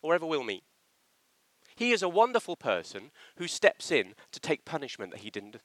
or 0.01 0.13
ever 0.13 0.25
will 0.25 0.43
meet. 0.43 0.63
He 1.75 1.91
is 1.91 2.03
a 2.03 2.09
wonderful 2.09 2.55
person 2.55 3.11
who 3.37 3.47
steps 3.47 3.91
in 3.91 4.13
to 4.31 4.39
take 4.39 4.65
punishment 4.65 5.11
that 5.11 5.21
he 5.21 5.29
didn't 5.29 5.57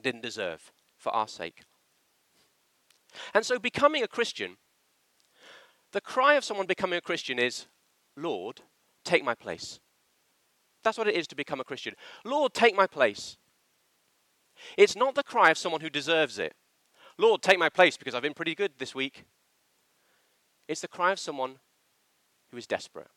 didn't 0.00 0.22
deserve 0.22 0.72
for 0.96 1.14
our 1.14 1.28
sake. 1.28 1.62
And 3.34 3.44
so, 3.44 3.58
becoming 3.58 4.02
a 4.02 4.08
Christian, 4.08 4.56
the 5.92 6.00
cry 6.00 6.34
of 6.34 6.44
someone 6.44 6.66
becoming 6.66 6.96
a 6.96 7.02
Christian 7.02 7.38
is, 7.38 7.66
Lord, 8.16 8.62
take 9.04 9.24
my 9.24 9.34
place. 9.34 9.80
That's 10.82 10.96
what 10.96 11.08
it 11.08 11.16
is 11.16 11.26
to 11.28 11.36
become 11.36 11.60
a 11.60 11.64
Christian. 11.64 11.94
Lord, 12.24 12.54
take 12.54 12.74
my 12.74 12.86
place. 12.86 13.36
It's 14.76 14.96
not 14.96 15.14
the 15.14 15.22
cry 15.22 15.50
of 15.50 15.58
someone 15.58 15.80
who 15.80 15.90
deserves 15.90 16.38
it. 16.38 16.54
Lord, 17.18 17.42
take 17.42 17.58
my 17.58 17.68
place 17.68 17.96
because 17.96 18.14
I've 18.14 18.22
been 18.22 18.34
pretty 18.34 18.54
good 18.54 18.72
this 18.78 18.94
week. 18.94 19.24
It's 20.68 20.80
the 20.80 20.88
cry 20.88 21.12
of 21.12 21.18
someone 21.18 21.58
who 22.50 22.56
is 22.56 22.66
desperate. 22.66 23.08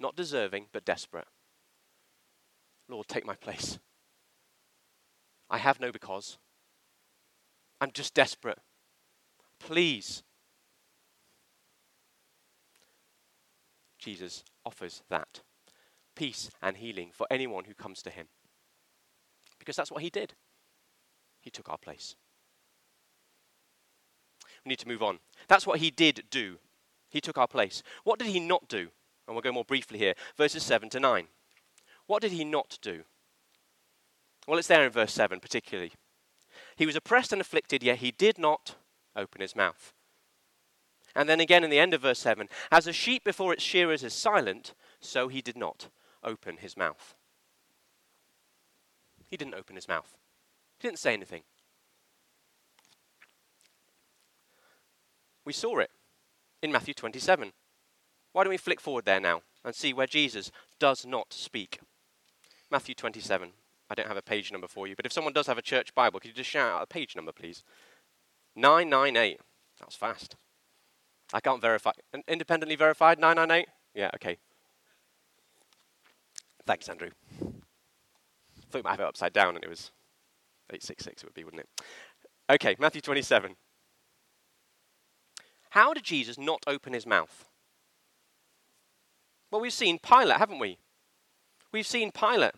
Not 0.00 0.16
deserving, 0.16 0.66
but 0.72 0.84
desperate. 0.84 1.26
Lord, 2.88 3.08
take 3.08 3.26
my 3.26 3.34
place. 3.34 3.78
I 5.50 5.58
have 5.58 5.80
no 5.80 5.92
because. 5.92 6.38
I'm 7.80 7.90
just 7.92 8.14
desperate. 8.14 8.58
Please. 9.60 10.22
Jesus 13.98 14.44
offers 14.64 15.02
that 15.10 15.42
peace 16.14 16.50
and 16.60 16.76
healing 16.76 17.10
for 17.12 17.26
anyone 17.30 17.64
who 17.64 17.74
comes 17.74 18.02
to 18.02 18.10
him. 18.10 18.28
Because 19.68 19.76
that's 19.76 19.92
what 19.92 20.02
he 20.02 20.08
did. 20.08 20.32
He 21.42 21.50
took 21.50 21.68
our 21.68 21.76
place. 21.76 22.16
We 24.64 24.70
need 24.70 24.78
to 24.78 24.88
move 24.88 25.02
on. 25.02 25.18
That's 25.46 25.66
what 25.66 25.80
he 25.80 25.90
did 25.90 26.24
do. 26.30 26.56
He 27.10 27.20
took 27.20 27.36
our 27.36 27.46
place. 27.46 27.82
What 28.02 28.18
did 28.18 28.28
he 28.28 28.40
not 28.40 28.66
do? 28.66 28.88
And 29.26 29.36
we'll 29.36 29.42
go 29.42 29.52
more 29.52 29.66
briefly 29.66 29.98
here. 29.98 30.14
Verses 30.38 30.62
7 30.62 30.88
to 30.88 31.00
9. 31.00 31.26
What 32.06 32.22
did 32.22 32.32
he 32.32 32.46
not 32.46 32.78
do? 32.80 33.02
Well, 34.46 34.58
it's 34.58 34.68
there 34.68 34.86
in 34.86 34.90
verse 34.90 35.12
7 35.12 35.38
particularly. 35.38 35.92
He 36.74 36.86
was 36.86 36.96
oppressed 36.96 37.34
and 37.34 37.40
afflicted, 37.42 37.82
yet 37.82 37.98
he 37.98 38.10
did 38.10 38.38
not 38.38 38.76
open 39.14 39.42
his 39.42 39.54
mouth. 39.54 39.92
And 41.14 41.28
then 41.28 41.40
again 41.40 41.62
in 41.62 41.68
the 41.68 41.78
end 41.78 41.92
of 41.92 42.00
verse 42.00 42.20
7 42.20 42.48
As 42.72 42.86
a 42.86 42.92
sheep 42.94 43.22
before 43.22 43.52
its 43.52 43.62
shearers 43.62 44.02
is 44.02 44.14
silent, 44.14 44.72
so 44.98 45.28
he 45.28 45.42
did 45.42 45.58
not 45.58 45.90
open 46.24 46.56
his 46.56 46.74
mouth. 46.74 47.17
He 49.28 49.36
didn't 49.36 49.54
open 49.54 49.76
his 49.76 49.88
mouth, 49.88 50.16
he 50.78 50.88
didn't 50.88 50.98
say 50.98 51.12
anything. 51.12 51.42
We 55.44 55.52
saw 55.52 55.78
it 55.78 55.90
in 56.62 56.70
Matthew 56.72 56.92
27. 56.92 57.52
Why 58.32 58.44
don't 58.44 58.50
we 58.50 58.58
flick 58.58 58.80
forward 58.80 59.06
there 59.06 59.20
now 59.20 59.40
and 59.64 59.74
see 59.74 59.94
where 59.94 60.06
Jesus 60.06 60.50
does 60.78 61.06
not 61.06 61.32
speak? 61.32 61.80
Matthew 62.70 62.94
27. 62.94 63.50
I 63.90 63.94
don't 63.94 64.08
have 64.08 64.18
a 64.18 64.22
page 64.22 64.52
number 64.52 64.68
for 64.68 64.86
you, 64.86 64.94
but 64.94 65.06
if 65.06 65.12
someone 65.12 65.32
does 65.32 65.46
have 65.46 65.56
a 65.56 65.62
church 65.62 65.94
Bible, 65.94 66.20
could 66.20 66.28
you 66.28 66.34
just 66.34 66.50
shout 66.50 66.70
out 66.70 66.82
a 66.82 66.86
page 66.86 67.16
number, 67.16 67.32
please? 67.32 67.62
998. 68.54 69.40
That 69.78 69.86
was 69.86 69.94
fast. 69.94 70.36
I 71.32 71.40
can't 71.40 71.62
verify. 71.62 71.92
Independently 72.26 72.76
verified, 72.76 73.18
998? 73.18 73.68
Yeah, 73.94 74.10
okay. 74.14 74.36
Thanks, 76.66 76.88
Andrew. 76.88 77.10
I 78.68 78.70
thought 78.70 78.78
you 78.78 78.84
might 78.84 78.90
have 78.90 79.00
it 79.00 79.06
upside 79.06 79.32
down 79.32 79.54
and 79.54 79.64
it 79.64 79.70
was 79.70 79.92
866, 80.70 81.22
it 81.22 81.26
would 81.26 81.34
be, 81.34 81.44
wouldn't 81.44 81.62
it? 81.62 81.84
Okay, 82.50 82.76
Matthew 82.78 83.00
27. 83.00 83.56
How 85.70 85.94
did 85.94 86.04
Jesus 86.04 86.38
not 86.38 86.64
open 86.66 86.92
his 86.92 87.06
mouth? 87.06 87.46
Well, 89.50 89.60
we've 89.62 89.72
seen 89.72 89.98
Pilate, 89.98 90.36
haven't 90.36 90.58
we? 90.58 90.78
We've 91.72 91.86
seen 91.86 92.10
Pilate. 92.10 92.52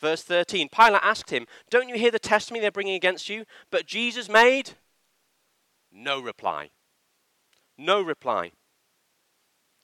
Verse 0.00 0.22
13 0.22 0.68
Pilate 0.68 1.00
asked 1.02 1.30
him, 1.30 1.46
Don't 1.70 1.88
you 1.88 1.94
hear 1.96 2.10
the 2.10 2.18
testimony 2.18 2.60
they're 2.60 2.72
bringing 2.72 2.96
against 2.96 3.28
you? 3.28 3.44
But 3.70 3.86
Jesus 3.86 4.28
made 4.28 4.72
no 5.92 6.20
reply. 6.20 6.70
No 7.78 8.02
reply 8.02 8.52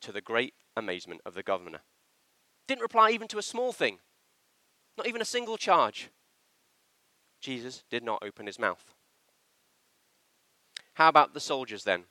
to 0.01 0.13
the 0.13 0.21
great 0.21 0.55
amazement 0.77 1.21
of 1.25 1.35
the 1.35 1.43
governor. 1.43 1.81
Didn't 2.67 2.83
reply 2.83 3.11
even 3.11 3.29
to 3.29 3.39
a 3.39 3.43
small 3.43 3.73
thing, 3.73 3.99
not 5.01 5.09
even 5.09 5.23
a 5.23 5.25
single 5.25 5.57
charge. 5.57 6.11
Jesus 7.41 7.85
did 7.89 8.05
not 8.05 8.23
open 8.23 8.45
his 8.45 8.59
mouth. 8.59 8.85
How 10.93 11.09
about 11.09 11.33
the 11.33 11.41
soldiers 11.41 11.85
then? 11.85 12.05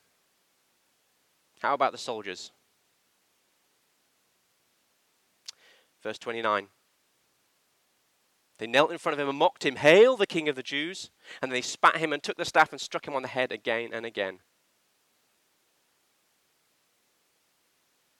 How 1.60 1.74
about 1.74 1.92
the 1.92 1.98
soldiers? 1.98 2.50
Verse 6.02 6.18
29. 6.18 6.66
They 8.58 8.66
knelt 8.66 8.90
in 8.90 8.98
front 8.98 9.12
of 9.12 9.20
him 9.20 9.28
and 9.28 9.38
mocked 9.38 9.64
him, 9.64 9.76
Hail 9.76 10.16
the 10.16 10.26
King 10.26 10.48
of 10.48 10.56
the 10.56 10.62
Jews! 10.62 11.10
And 11.40 11.52
they 11.52 11.60
spat 11.60 11.98
him 11.98 12.12
and 12.12 12.20
took 12.20 12.38
the 12.38 12.44
staff 12.44 12.72
and 12.72 12.80
struck 12.80 13.06
him 13.06 13.14
on 13.14 13.22
the 13.22 13.28
head 13.28 13.52
again 13.52 13.90
and 13.92 14.04
again. 14.04 14.40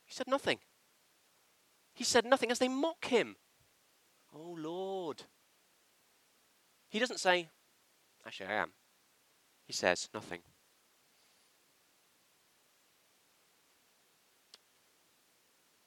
He 0.04 0.14
said 0.14 0.28
nothing. 0.28 0.60
He 1.92 2.04
said 2.04 2.24
nothing 2.24 2.52
as 2.52 2.60
they 2.60 2.68
mock 2.68 3.06
him. 3.06 3.34
Oh 4.34 4.56
Lord. 4.58 5.22
He 6.88 6.98
doesn't 6.98 7.20
say, 7.20 7.48
Actually, 8.26 8.46
I 8.46 8.54
am. 8.54 8.72
He 9.66 9.72
says 9.72 10.08
nothing. 10.12 10.40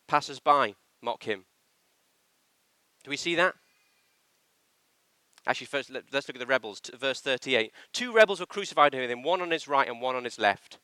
Passers 0.07 0.39
by 0.39 0.75
mock 1.01 1.23
him. 1.23 1.45
Do 3.03 3.09
we 3.09 3.17
see 3.17 3.35
that? 3.35 3.55
Actually, 5.45 5.67
first, 5.67 5.89
let's 5.89 6.27
look 6.27 6.35
at 6.35 6.39
the 6.39 6.45
rebels. 6.45 6.81
Verse 6.97 7.19
38. 7.19 7.71
Two 7.91 8.13
rebels 8.13 8.39
were 8.39 8.45
crucified 8.45 8.93
with 8.93 9.09
him, 9.09 9.23
one 9.23 9.41
on 9.41 9.51
his 9.51 9.67
right 9.67 9.89
and 9.89 9.99
one 9.99 10.15
on 10.15 10.23
his 10.23 10.39
left. 10.39 10.79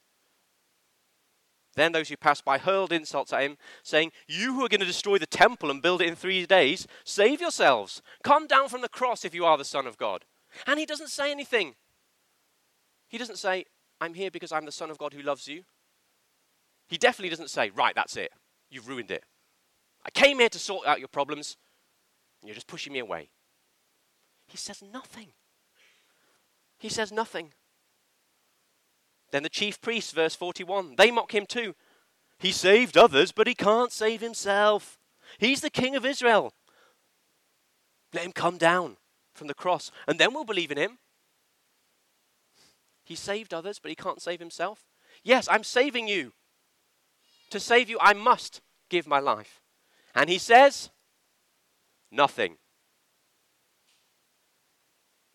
Then 1.80 1.94
those 1.94 2.10
who 2.10 2.18
passed 2.18 2.44
by 2.44 2.58
hurled 2.58 2.92
insults 2.92 3.32
at 3.32 3.42
him, 3.42 3.58
saying, 3.84 4.12
You 4.28 4.54
who 4.54 4.66
are 4.66 4.68
going 4.68 4.82
to 4.82 4.86
destroy 4.86 5.18
the 5.18 5.26
temple 5.26 5.72
and 5.72 5.82
build 5.82 6.02
it 6.02 6.10
in 6.10 6.16
three 6.16 6.46
days, 6.46 6.86
save 7.06 7.40
yourselves. 7.40 8.02
Come 8.22 8.48
down 8.48 8.68
from 8.68 8.82
the 8.82 8.90
cross 8.90 9.24
if 9.24 9.34
you 9.34 9.46
are 9.46 9.58
the 9.58 9.64
Son 9.64 9.88
of 9.88 9.98
God. 9.98 10.26
And 10.68 10.78
he 10.78 10.86
doesn't 10.86 11.08
say 11.08 11.32
anything. 11.32 11.76
He 13.08 13.18
doesn't 13.18 13.38
say, 13.38 13.64
I'm 14.02 14.14
here 14.14 14.30
because 14.30 14.52
I'm 14.52 14.66
the 14.66 14.74
Son 14.74 14.92
of 14.92 14.98
God 14.98 15.14
who 15.14 15.22
loves 15.22 15.48
you. 15.48 15.64
He 16.90 16.98
definitely 16.98 17.30
doesn't 17.30 17.50
say, 17.50 17.70
Right, 17.70 17.96
that's 17.96 18.18
it. 18.18 18.34
You've 18.70 18.90
ruined 18.90 19.12
it. 19.12 19.24
I 20.06 20.10
came 20.10 20.40
here 20.40 20.50
to 20.50 20.60
sort 20.60 20.86
out 20.86 21.00
your 21.00 21.08
problems, 21.08 21.56
you're 22.44 22.56
just 22.56 22.68
pushing 22.68 22.92
me 22.92 23.00
away. 23.00 23.30
He 24.48 24.58
says 24.58 24.84
nothing. 24.84 25.28
He 26.78 26.90
says 26.90 27.14
nothing. 27.14 27.54
Then 29.32 29.44
the 29.44 29.50
chief 29.50 29.80
priests, 29.82 30.12
verse 30.12 30.36
41, 30.36 30.96
they 30.98 31.12
mock 31.12 31.34
him 31.34 31.46
too. 31.46 31.76
He 32.40 32.52
saved 32.52 32.98
others, 32.98 33.32
but 33.32 33.48
he 33.48 33.54
can't 33.54 33.92
save 33.92 34.22
himself. 34.22 34.98
He's 35.38 35.62
the 35.62 35.70
king 35.70 35.96
of 35.96 36.06
Israel. 36.06 36.54
Let 38.14 38.26
him 38.26 38.32
come 38.32 38.58
down 38.58 38.98
from 39.34 39.48
the 39.48 39.54
cross, 39.54 39.92
and 40.08 40.20
then 40.20 40.34
we'll 40.34 40.46
believe 40.46 40.72
in 40.72 40.78
him. 40.78 40.98
He 43.04 43.16
saved 43.16 43.54
others, 43.54 43.80
but 43.80 43.90
he 43.90 43.96
can't 43.96 44.22
save 44.22 44.40
himself. 44.40 44.86
Yes, 45.24 45.48
I'm 45.50 45.64
saving 45.64 46.08
you. 46.08 46.34
To 47.50 47.60
save 47.60 47.90
you, 47.90 47.98
I 48.00 48.14
must 48.14 48.62
give 48.90 49.08
my 49.08 49.20
life. 49.20 49.62
And 50.16 50.30
he 50.30 50.38
says, 50.38 50.90
nothing. 52.12 52.58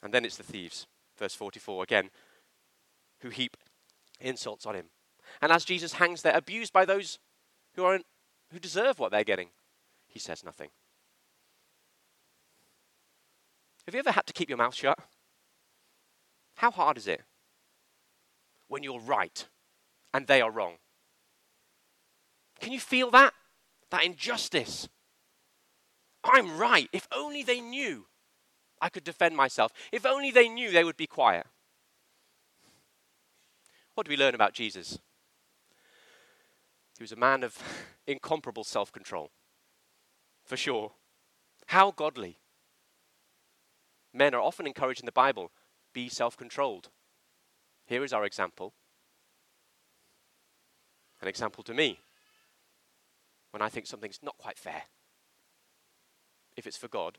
And 0.03 0.13
then 0.13 0.25
it's 0.25 0.37
the 0.37 0.43
thieves, 0.43 0.87
verse 1.19 1.35
44 1.35 1.83
again, 1.83 2.11
who 3.21 3.31
heap 3.31 3.57
insults 4.25 4.67
on 4.67 4.75
him. 4.75 4.87
And 5.41 5.53
as 5.53 5.65
Jesus 5.65 5.95
hangs 5.95 6.23
there, 6.23 6.37
abused 6.37 6.73
by 6.73 6.85
those 6.85 7.19
who, 7.75 7.85
aren't, 7.85 8.07
who 8.53 8.59
deserve 8.59 8.99
what 8.99 9.11
they're 9.11 9.25
getting, 9.25 9.49
he 10.07 10.19
says 10.19 10.45
nothing. 10.45 10.71
Have 13.87 13.95
you 13.95 14.01
ever 14.01 14.13
had 14.13 14.27
to 14.27 14.33
keep 14.33 14.49
your 14.49 14.59
mouth 14.59 14.75
shut? 14.75 14.99
How 16.57 16.71
hard 16.71 16.97
is 16.97 17.07
it 17.07 17.23
when 18.69 18.83
you're 18.83 19.01
right 19.01 19.47
and 20.13 20.27
they 20.27 20.41
are 20.41 20.51
wrong? 20.51 20.75
Can 22.61 22.73
you 22.73 22.81
feel 22.81 23.11
that? 23.11 23.35
That 23.91 24.05
injustice. 24.05 24.89
I'm 26.23 26.57
right. 26.57 26.89
If 26.93 27.07
only 27.13 27.43
they 27.43 27.61
knew 27.61 28.07
I 28.81 28.89
could 28.89 29.05
defend 29.05 29.37
myself. 29.37 29.73
If 29.93 30.07
only 30.07 30.31
they 30.31 30.49
knew 30.49 30.71
they 30.71 30.85
would 30.85 30.97
be 30.97 31.07
quiet. 31.07 31.47
What 33.95 34.07
do 34.07 34.11
we 34.11 34.17
learn 34.17 34.35
about 34.35 34.53
Jesus? 34.53 34.99
He 36.99 37.03
was 37.03 37.13
a 37.13 37.17
man 37.17 37.43
of 37.43 37.59
incomparable 38.07 38.65
self 38.65 38.93
control, 38.93 39.31
for 40.45 40.57
sure. 40.57 40.93
How 41.69 41.91
godly. 41.93 42.39
Men 44.13 44.35
are 44.35 44.41
often 44.41 44.67
encouraged 44.67 45.01
in 45.01 45.07
the 45.07 45.13
Bible 45.13 45.51
be 45.93 46.09
self 46.09 46.37
controlled. 46.37 46.91
Here 47.87 48.05
is 48.05 48.13
our 48.13 48.25
example. 48.25 48.75
An 51.23 51.29
example 51.29 51.63
to 51.65 51.75
me 51.75 52.01
when 53.51 53.63
I 53.63 53.69
think 53.69 53.87
something's 53.87 54.21
not 54.23 54.37
quite 54.37 54.59
fair. 54.59 54.83
If 56.57 56.67
it's 56.67 56.77
for 56.77 56.89
God, 56.89 57.19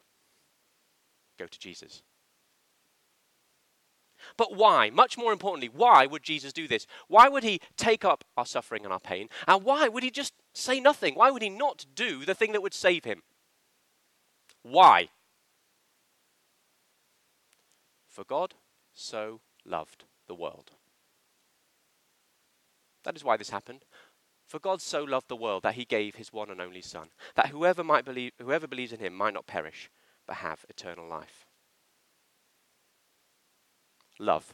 go 1.40 1.48
to 1.48 1.60
Jesus. 1.60 2.04
But 4.38 4.56
why? 4.56 4.90
Much 4.90 5.18
more 5.18 5.32
importantly, 5.32 5.70
why 5.72 6.06
would 6.06 6.24
Jesus 6.24 6.54
do 6.54 6.68
this? 6.68 6.88
Why 7.08 7.28
would 7.28 7.44
he 7.44 7.60
take 7.78 8.06
up 8.06 8.24
our 8.38 8.46
suffering 8.46 8.84
and 8.84 8.94
our 8.94 9.00
pain? 9.00 9.30
And 9.48 9.64
why 9.64 9.88
would 9.88 10.04
he 10.04 10.12
just 10.12 10.34
say 10.54 10.80
nothing? 10.80 11.16
Why 11.16 11.32
would 11.32 11.42
he 11.42 11.50
not 11.50 11.86
do 11.96 12.26
the 12.26 12.36
thing 12.36 12.52
that 12.52 12.62
would 12.62 12.74
save 12.74 13.04
him? 13.04 13.24
Why? 14.64 15.10
For 18.08 18.24
God 18.24 18.54
so 18.94 19.42
loved 19.66 20.06
the 20.28 20.36
world. 20.36 20.72
That 23.04 23.16
is 23.16 23.24
why 23.24 23.38
this 23.38 23.50
happened. 23.50 23.86
For 24.46 24.60
God 24.60 24.82
so 24.82 25.04
loved 25.04 25.28
the 25.28 25.36
world 25.36 25.64
that 25.64 25.76
he 25.76 25.86
gave 25.86 26.16
his 26.16 26.32
one 26.32 26.50
and 26.50 26.62
only 26.62 26.82
Son, 26.82 27.10
that 27.36 27.48
whoever 27.48 27.84
might 27.84 28.06
believe 28.06 28.32
whoever 28.40 28.68
believes 28.68 28.94
in 28.94 29.00
him 29.00 29.14
might 29.14 29.34
not 29.34 29.48
perish, 29.48 29.90
but 30.28 30.38
have 30.38 30.66
eternal 30.70 31.08
life 31.08 31.45
love. 34.20 34.54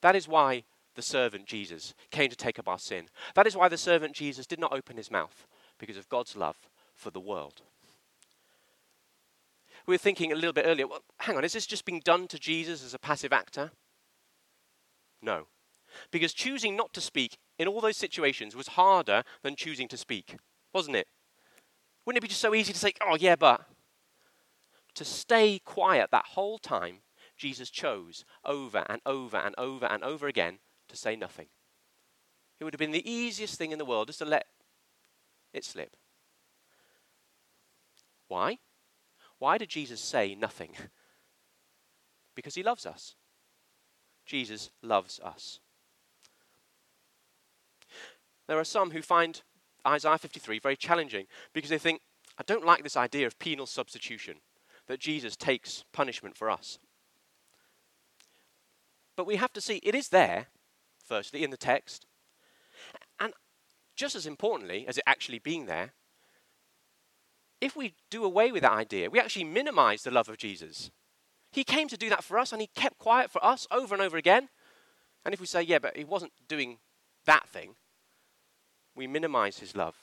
That 0.00 0.16
is 0.16 0.28
why 0.28 0.64
the 0.94 1.02
servant 1.02 1.46
Jesus 1.46 1.94
came 2.10 2.30
to 2.30 2.36
take 2.36 2.58
up 2.58 2.68
our 2.68 2.78
sin. 2.78 3.08
That 3.34 3.46
is 3.46 3.56
why 3.56 3.68
the 3.68 3.78
servant 3.78 4.14
Jesus 4.14 4.46
did 4.46 4.58
not 4.58 4.72
open 4.72 4.96
his 4.96 5.10
mouth, 5.10 5.46
because 5.78 5.96
of 5.96 6.08
God's 6.08 6.36
love 6.36 6.56
for 6.94 7.10
the 7.10 7.20
world. 7.20 7.62
We 9.86 9.94
were 9.94 9.98
thinking 9.98 10.32
a 10.32 10.34
little 10.34 10.52
bit 10.52 10.64
earlier, 10.66 10.86
well, 10.86 11.02
hang 11.20 11.36
on, 11.36 11.44
is 11.44 11.52
this 11.52 11.66
just 11.66 11.84
being 11.84 12.00
done 12.04 12.26
to 12.28 12.38
Jesus 12.38 12.84
as 12.84 12.94
a 12.94 12.98
passive 12.98 13.32
actor? 13.32 13.70
No. 15.22 15.46
Because 16.10 16.34
choosing 16.34 16.76
not 16.76 16.92
to 16.94 17.00
speak 17.00 17.38
in 17.58 17.68
all 17.68 17.80
those 17.80 17.96
situations 17.96 18.56
was 18.56 18.68
harder 18.68 19.22
than 19.42 19.54
choosing 19.54 19.88
to 19.88 19.96
speak, 19.96 20.36
wasn't 20.72 20.96
it? 20.96 21.06
Wouldn't 22.04 22.18
it 22.18 22.22
be 22.22 22.28
just 22.28 22.40
so 22.40 22.54
easy 22.54 22.72
to 22.72 22.78
say, 22.78 22.92
oh, 23.00 23.16
yeah, 23.16 23.36
but? 23.36 23.62
To 24.94 25.04
stay 25.04 25.60
quiet 25.64 26.10
that 26.10 26.26
whole 26.26 26.58
time 26.58 26.98
Jesus 27.36 27.70
chose 27.70 28.24
over 28.44 28.84
and 28.88 29.00
over 29.04 29.36
and 29.36 29.54
over 29.58 29.86
and 29.86 30.02
over 30.02 30.26
again 30.26 30.58
to 30.88 30.96
say 30.96 31.16
nothing. 31.16 31.46
It 32.58 32.64
would 32.64 32.72
have 32.72 32.78
been 32.78 32.92
the 32.92 33.10
easiest 33.10 33.56
thing 33.58 33.72
in 33.72 33.78
the 33.78 33.84
world 33.84 34.08
just 34.08 34.20
to 34.20 34.24
let 34.24 34.46
it 35.52 35.64
slip. 35.64 35.96
Why? 38.28 38.58
Why 39.38 39.58
did 39.58 39.68
Jesus 39.68 40.00
say 40.00 40.34
nothing? 40.34 40.70
because 42.34 42.54
he 42.54 42.62
loves 42.62 42.86
us. 42.86 43.14
Jesus 44.24 44.70
loves 44.82 45.20
us. 45.20 45.60
There 48.46 48.58
are 48.58 48.64
some 48.64 48.90
who 48.92 49.02
find 49.02 49.42
Isaiah 49.86 50.18
53 50.18 50.58
very 50.60 50.76
challenging 50.76 51.26
because 51.52 51.70
they 51.70 51.78
think, 51.78 52.00
I 52.38 52.42
don't 52.44 52.64
like 52.64 52.82
this 52.82 52.96
idea 52.96 53.26
of 53.26 53.38
penal 53.38 53.66
substitution, 53.66 54.36
that 54.86 55.00
Jesus 55.00 55.36
takes 55.36 55.84
punishment 55.92 56.36
for 56.36 56.50
us. 56.50 56.78
But 59.16 59.26
we 59.26 59.36
have 59.36 59.52
to 59.54 59.60
see 59.60 59.80
it 59.82 59.94
is 59.94 60.08
there, 60.10 60.46
firstly, 61.02 61.42
in 61.42 61.50
the 61.50 61.56
text. 61.56 62.06
And 63.18 63.32
just 63.96 64.14
as 64.14 64.26
importantly 64.26 64.86
as 64.86 64.98
it 64.98 65.04
actually 65.06 65.38
being 65.38 65.66
there, 65.66 65.92
if 67.60 67.74
we 67.74 67.94
do 68.10 68.24
away 68.24 68.52
with 68.52 68.62
that 68.62 68.72
idea, 68.72 69.08
we 69.08 69.18
actually 69.18 69.44
minimize 69.44 70.02
the 70.02 70.10
love 70.10 70.28
of 70.28 70.36
Jesus. 70.36 70.90
He 71.50 71.64
came 71.64 71.88
to 71.88 71.96
do 71.96 72.10
that 72.10 72.22
for 72.22 72.38
us 72.38 72.52
and 72.52 72.60
he 72.60 72.68
kept 72.74 72.98
quiet 72.98 73.30
for 73.30 73.42
us 73.42 73.66
over 73.70 73.94
and 73.94 74.02
over 74.02 74.18
again. 74.18 74.50
And 75.24 75.32
if 75.32 75.40
we 75.40 75.46
say, 75.46 75.62
yeah, 75.62 75.78
but 75.78 75.96
he 75.96 76.04
wasn't 76.04 76.32
doing 76.46 76.78
that 77.24 77.48
thing, 77.48 77.76
we 78.94 79.06
minimize 79.06 79.58
his 79.58 79.74
love 79.74 79.96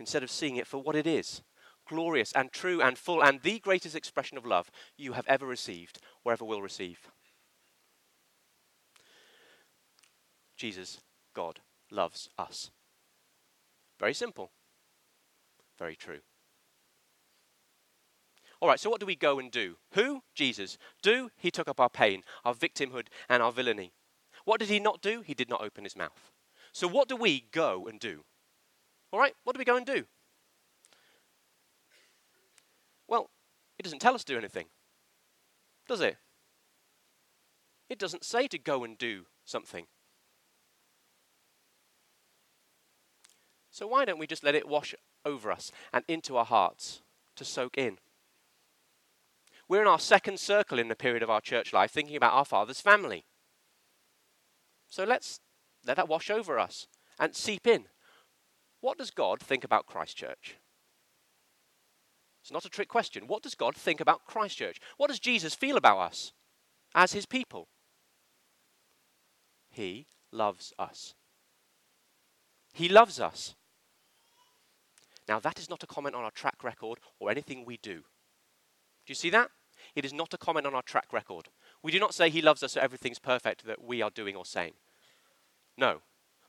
instead 0.00 0.24
of 0.24 0.30
seeing 0.30 0.56
it 0.56 0.66
for 0.66 0.78
what 0.78 0.96
it 0.96 1.06
is 1.06 1.42
glorious 1.88 2.32
and 2.32 2.52
true 2.52 2.80
and 2.80 2.96
full 2.96 3.22
and 3.22 3.40
the 3.42 3.58
greatest 3.58 3.96
expression 3.96 4.38
of 4.38 4.46
love 4.46 4.70
you 4.96 5.12
have 5.12 5.26
ever 5.26 5.46
received 5.46 5.98
or 6.24 6.32
ever 6.32 6.44
will 6.44 6.62
receive. 6.62 7.10
Jesus, 10.62 11.00
God, 11.34 11.58
loves 11.90 12.28
us. 12.38 12.70
Very 13.98 14.14
simple. 14.14 14.52
Very 15.76 15.96
true. 15.96 16.20
All 18.60 18.68
right, 18.68 18.78
so 18.78 18.88
what 18.88 19.00
do 19.00 19.06
we 19.06 19.16
go 19.16 19.40
and 19.40 19.50
do? 19.50 19.74
Who? 19.94 20.22
Jesus. 20.36 20.78
Do? 21.02 21.30
He 21.36 21.50
took 21.50 21.66
up 21.66 21.80
our 21.80 21.90
pain, 21.90 22.22
our 22.44 22.54
victimhood, 22.54 23.08
and 23.28 23.42
our 23.42 23.50
villainy. 23.50 23.92
What 24.44 24.60
did 24.60 24.68
he 24.68 24.78
not 24.78 25.02
do? 25.02 25.22
He 25.22 25.34
did 25.34 25.48
not 25.48 25.64
open 25.64 25.82
his 25.82 25.96
mouth. 25.96 26.30
So 26.70 26.86
what 26.86 27.08
do 27.08 27.16
we 27.16 27.48
go 27.50 27.88
and 27.88 27.98
do? 27.98 28.22
All 29.10 29.18
right, 29.18 29.34
what 29.42 29.54
do 29.54 29.58
we 29.58 29.64
go 29.64 29.76
and 29.76 29.84
do? 29.84 30.04
Well, 33.08 33.30
it 33.80 33.82
doesn't 33.82 33.98
tell 33.98 34.14
us 34.14 34.22
to 34.22 34.32
do 34.34 34.38
anything, 34.38 34.66
does 35.88 36.00
it? 36.00 36.18
It 37.90 37.98
doesn't 37.98 38.24
say 38.24 38.46
to 38.46 38.58
go 38.58 38.84
and 38.84 38.96
do 38.96 39.26
something. 39.44 39.86
So 43.72 43.86
why 43.86 44.04
don't 44.04 44.18
we 44.18 44.26
just 44.26 44.44
let 44.44 44.54
it 44.54 44.68
wash 44.68 44.94
over 45.24 45.50
us 45.50 45.72
and 45.92 46.04
into 46.06 46.36
our 46.36 46.44
hearts 46.44 47.00
to 47.36 47.44
soak 47.44 47.78
in? 47.78 47.96
We're 49.66 49.80
in 49.80 49.88
our 49.88 49.98
second 49.98 50.38
circle 50.38 50.78
in 50.78 50.88
the 50.88 50.94
period 50.94 51.22
of 51.22 51.30
our 51.30 51.40
church 51.40 51.72
life, 51.72 51.90
thinking 51.90 52.14
about 52.14 52.34
our 52.34 52.44
Father's 52.44 52.82
family. 52.82 53.24
So 54.88 55.04
let's 55.04 55.40
let 55.86 55.96
that 55.96 56.08
wash 56.08 56.30
over 56.30 56.58
us 56.58 56.86
and 57.18 57.34
seep 57.34 57.66
in. 57.66 57.86
What 58.82 58.98
does 58.98 59.10
God 59.10 59.40
think 59.40 59.64
about 59.64 59.86
Christchurch? 59.86 60.56
It's 62.42 62.52
not 62.52 62.66
a 62.66 62.70
trick 62.70 62.88
question. 62.88 63.26
What 63.26 63.42
does 63.42 63.54
God 63.54 63.74
think 63.74 64.00
about 64.00 64.26
Christchurch? 64.26 64.80
What 64.98 65.08
does 65.08 65.20
Jesus 65.20 65.54
feel 65.54 65.78
about 65.78 65.98
us 65.98 66.32
as 66.94 67.12
his 67.12 67.24
people? 67.24 67.68
He 69.70 70.08
loves 70.30 70.74
us. 70.78 71.14
He 72.74 72.90
loves 72.90 73.18
us. 73.18 73.54
Now, 75.28 75.38
that 75.40 75.58
is 75.58 75.70
not 75.70 75.82
a 75.82 75.86
comment 75.86 76.14
on 76.14 76.24
our 76.24 76.30
track 76.30 76.64
record 76.64 76.98
or 77.20 77.30
anything 77.30 77.64
we 77.64 77.76
do. 77.76 77.96
Do 77.96 79.10
you 79.10 79.14
see 79.14 79.30
that? 79.30 79.50
It 79.94 80.04
is 80.04 80.12
not 80.12 80.34
a 80.34 80.38
comment 80.38 80.66
on 80.66 80.74
our 80.74 80.82
track 80.82 81.12
record. 81.12 81.48
We 81.82 81.92
do 81.92 81.98
not 81.98 82.14
say 82.14 82.30
He 82.30 82.42
loves 82.42 82.62
us 82.62 82.72
so 82.72 82.80
everything's 82.80 83.18
perfect 83.18 83.64
that 83.66 83.82
we 83.82 84.02
are 84.02 84.10
doing 84.10 84.36
or 84.36 84.44
saying. 84.44 84.74
No. 85.76 86.02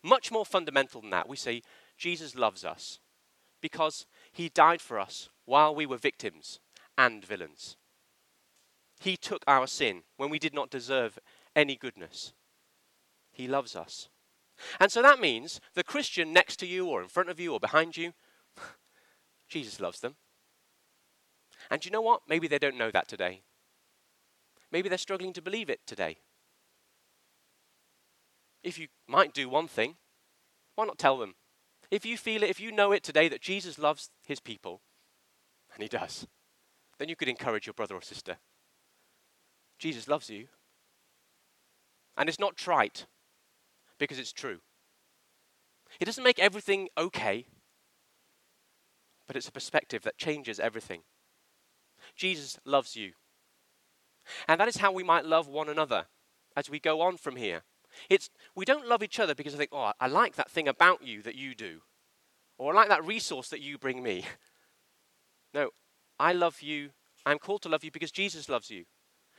Much 0.04 0.32
more 0.32 0.46
fundamental 0.46 1.02
than 1.02 1.12
that, 1.12 1.30
we 1.30 1.38
say 1.38 1.62
Jesus 1.98 2.36
loves 2.36 2.66
us 2.66 3.00
because 3.62 4.06
He 4.32 4.50
died 4.50 4.82
for 4.82 5.00
us 5.00 5.30
while 5.46 5.74
we 5.74 5.86
were 5.86 5.98
victims 5.98 6.60
and 6.98 7.24
villains. 7.26 7.78
He 9.00 9.18
took 9.18 9.44
our 9.48 9.68
sin 9.68 10.04
when 10.18 10.30
we 10.30 10.40
did 10.40 10.54
not 10.54 10.70
deserve 10.70 11.20
any 11.56 11.76
goodness. 11.76 12.34
He 13.32 13.48
loves 13.48 13.76
us. 13.76 14.10
And 14.80 14.92
so 14.92 15.02
that 15.02 15.20
means 15.20 15.60
the 15.74 15.84
Christian 15.84 16.32
next 16.32 16.58
to 16.58 16.68
you 16.68 16.88
or 16.88 17.02
in 17.02 17.08
front 17.08 17.30
of 17.30 17.40
you 17.40 17.54
or 17.54 17.60
behind 17.60 17.98
you 17.98 18.14
Jesus 19.54 19.80
loves 19.80 19.99
them. 19.99 20.16
And 21.70 21.86
you 21.86 21.91
know 21.91 22.01
what? 22.01 22.22
Maybe 22.28 22.47
they 22.47 22.58
don't 22.58 22.78
know 22.78 22.89
that 22.89 23.08
today. 23.08 23.43
Maybe 24.72 24.89
they're 24.89 24.97
struggling 24.97 25.32
to 25.34 25.43
believe 25.43 25.70
it 25.70 25.82
today. 25.86 26.18
If 28.64 28.80
you 28.80 28.88
might 29.08 29.32
do 29.32 29.47
one 29.47 29.68
thing, 29.68 29.97
why 30.74 30.86
not 30.86 30.97
tell 30.97 31.20
them? 31.20 31.36
If 31.91 32.04
you 32.04 32.18
feel 32.18 32.41
it, 32.41 32.49
if 32.49 32.60
you 32.60 32.72
know 32.72 32.91
it 32.93 33.04
today 33.04 33.30
that 33.30 33.41
Jesus 33.41 33.78
loves 33.78 34.10
his 34.26 34.39
people, 34.39 34.82
and 35.72 35.84
he 35.84 35.88
does, 35.88 36.26
then 36.97 37.08
you 37.08 37.16
could 37.16 37.30
encourage 37.30 37.68
your 37.68 37.76
brother 37.76 37.93
or 37.93 38.01
sister. 38.01 38.38
Jesus 39.78 40.08
loves 40.08 40.32
you. 40.32 40.47
And 42.18 42.28
it's 42.28 42.39
not 42.39 42.58
trite, 42.58 43.06
because 43.99 44.18
it's 44.18 44.34
true. 44.34 44.62
It 45.99 46.06
doesn't 46.06 46.24
make 46.24 46.39
everything 46.39 46.89
okay, 46.97 47.45
but 49.28 49.36
it's 49.36 49.48
a 49.48 49.52
perspective 49.52 50.04
that 50.04 50.18
changes 50.18 50.60
everything. 50.60 51.02
Jesus 52.16 52.60
loves 52.66 52.96
you. 52.96 53.14
And 54.48 54.60
that 54.60 54.68
is 54.68 54.78
how 54.78 54.92
we 54.92 55.04
might 55.04 55.26
love 55.26 55.48
one 55.48 55.70
another 55.70 56.06
as 56.56 56.70
we 56.70 56.80
go 56.80 57.02
on 57.02 57.18
from 57.18 57.36
here. 57.36 57.64
It's, 58.10 58.30
we 58.56 58.66
don't 58.66 58.88
love 58.88 59.04
each 59.04 59.20
other 59.20 59.36
because 59.36 59.54
I 59.54 59.58
think, 59.58 59.72
oh, 59.72 59.92
I 60.00 60.08
like 60.08 60.36
that 60.36 60.50
thing 60.50 60.68
about 60.68 61.04
you 61.04 61.22
that 61.22 61.36
you 61.36 61.54
do, 61.56 61.82
or 62.58 62.74
I 62.74 62.76
like 62.76 62.90
that 62.90 63.06
resource 63.06 63.50
that 63.50 63.62
you 63.62 63.78
bring 63.78 64.04
me. 64.04 64.26
No, 65.56 65.70
I 66.20 66.34
love 66.34 66.64
you. 66.64 66.90
I'm 67.28 67.38
called 67.38 67.62
to 67.62 67.70
love 67.70 67.84
you 67.84 67.92
because 67.92 68.10
Jesus 68.10 68.50
loves 68.50 68.72
you. 68.72 68.86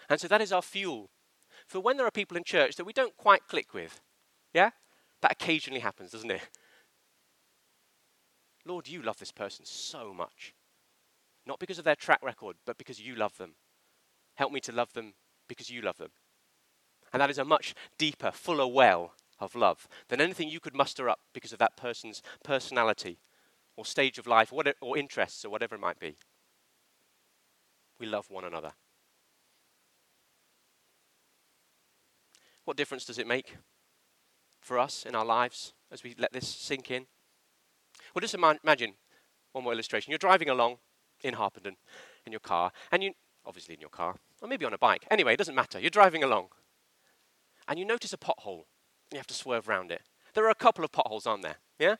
And 0.08 0.20
so 0.20 0.28
that 0.28 0.40
is 0.40 0.52
our 0.52 0.62
fuel. 0.62 1.10
For 1.66 1.80
when 1.80 1.96
there 1.96 2.06
are 2.06 2.12
people 2.12 2.36
in 2.36 2.44
church 2.44 2.76
that 2.76 2.84
we 2.84 2.92
don't 2.92 3.16
quite 3.16 3.48
click 3.48 3.74
with, 3.74 4.00
yeah? 4.52 4.70
That 5.22 5.32
occasionally 5.32 5.80
happens, 5.80 6.12
doesn't 6.12 6.30
it? 6.30 6.48
Lord, 8.66 8.88
you 8.88 9.02
love 9.02 9.18
this 9.18 9.32
person 9.32 9.64
so 9.64 10.14
much. 10.14 10.54
Not 11.46 11.58
because 11.58 11.78
of 11.78 11.84
their 11.84 11.96
track 11.96 12.20
record, 12.22 12.56
but 12.64 12.78
because 12.78 13.00
you 13.00 13.14
love 13.14 13.36
them. 13.36 13.54
Help 14.36 14.52
me 14.52 14.60
to 14.60 14.72
love 14.72 14.92
them 14.94 15.14
because 15.48 15.70
you 15.70 15.82
love 15.82 15.98
them. 15.98 16.10
And 17.12 17.20
that 17.20 17.30
is 17.30 17.38
a 17.38 17.44
much 17.44 17.74
deeper, 17.98 18.30
fuller 18.32 18.66
well 18.66 19.12
of 19.38 19.54
love 19.54 19.88
than 20.08 20.20
anything 20.20 20.48
you 20.48 20.60
could 20.60 20.74
muster 20.74 21.08
up 21.08 21.20
because 21.32 21.52
of 21.52 21.58
that 21.58 21.76
person's 21.76 22.22
personality 22.42 23.18
or 23.76 23.84
stage 23.84 24.18
of 24.18 24.26
life 24.26 24.52
or, 24.52 24.96
interests 24.96 25.44
or 25.44 25.50
whatever 25.50 25.74
it 25.74 25.80
might 25.80 25.98
be. 25.98 26.16
We 27.98 28.06
love 28.06 28.30
one 28.30 28.44
another. 28.44 28.72
What 32.64 32.76
difference 32.76 33.04
does 33.04 33.18
it 33.18 33.26
make 33.26 33.56
for 34.60 34.78
us 34.78 35.04
in 35.04 35.14
our 35.14 35.24
lives 35.24 35.74
as 35.92 36.02
we 36.02 36.14
let 36.18 36.32
this 36.32 36.48
sink 36.48 36.90
in? 36.90 37.06
Well, 38.14 38.20
just 38.20 38.34
imagine 38.34 38.94
one 39.52 39.64
more 39.64 39.72
illustration. 39.72 40.10
You're 40.10 40.18
driving 40.18 40.48
along 40.48 40.76
in 41.22 41.34
Harpenden 41.34 41.76
in 42.24 42.32
your 42.32 42.40
car, 42.40 42.70
and 42.92 43.02
you, 43.02 43.12
obviously 43.44 43.74
in 43.74 43.80
your 43.80 43.90
car, 43.90 44.16
or 44.40 44.48
maybe 44.48 44.64
on 44.64 44.72
a 44.72 44.78
bike. 44.78 45.04
Anyway, 45.10 45.34
it 45.34 45.38
doesn't 45.38 45.54
matter. 45.54 45.80
You're 45.80 45.90
driving 45.90 46.22
along, 46.22 46.48
and 47.66 47.78
you 47.78 47.84
notice 47.84 48.12
a 48.12 48.16
pothole. 48.16 48.64
You 49.12 49.18
have 49.18 49.26
to 49.26 49.34
swerve 49.34 49.68
around 49.68 49.90
it. 49.90 50.02
There 50.34 50.44
are 50.44 50.50
a 50.50 50.54
couple 50.54 50.84
of 50.84 50.92
potholes, 50.92 51.26
aren't 51.26 51.42
there? 51.42 51.56
Yeah? 51.78 51.96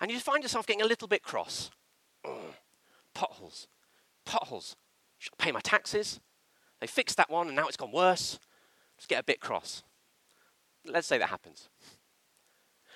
And 0.00 0.10
you 0.10 0.18
find 0.20 0.42
yourself 0.42 0.66
getting 0.66 0.82
a 0.82 0.86
little 0.86 1.08
bit 1.08 1.22
cross. 1.22 1.70
Potholes. 3.14 3.66
Potholes. 4.24 4.76
Should 5.18 5.32
I 5.40 5.42
pay 5.42 5.52
my 5.52 5.60
taxes? 5.60 6.20
They 6.80 6.86
fixed 6.86 7.16
that 7.16 7.30
one, 7.30 7.48
and 7.48 7.56
now 7.56 7.66
it's 7.66 7.76
gone 7.76 7.90
worse. 7.90 8.38
Just 8.96 9.08
get 9.08 9.20
a 9.20 9.24
bit 9.24 9.40
cross. 9.40 9.82
Let's 10.84 11.08
say 11.08 11.18
that 11.18 11.28
happens. 11.28 11.68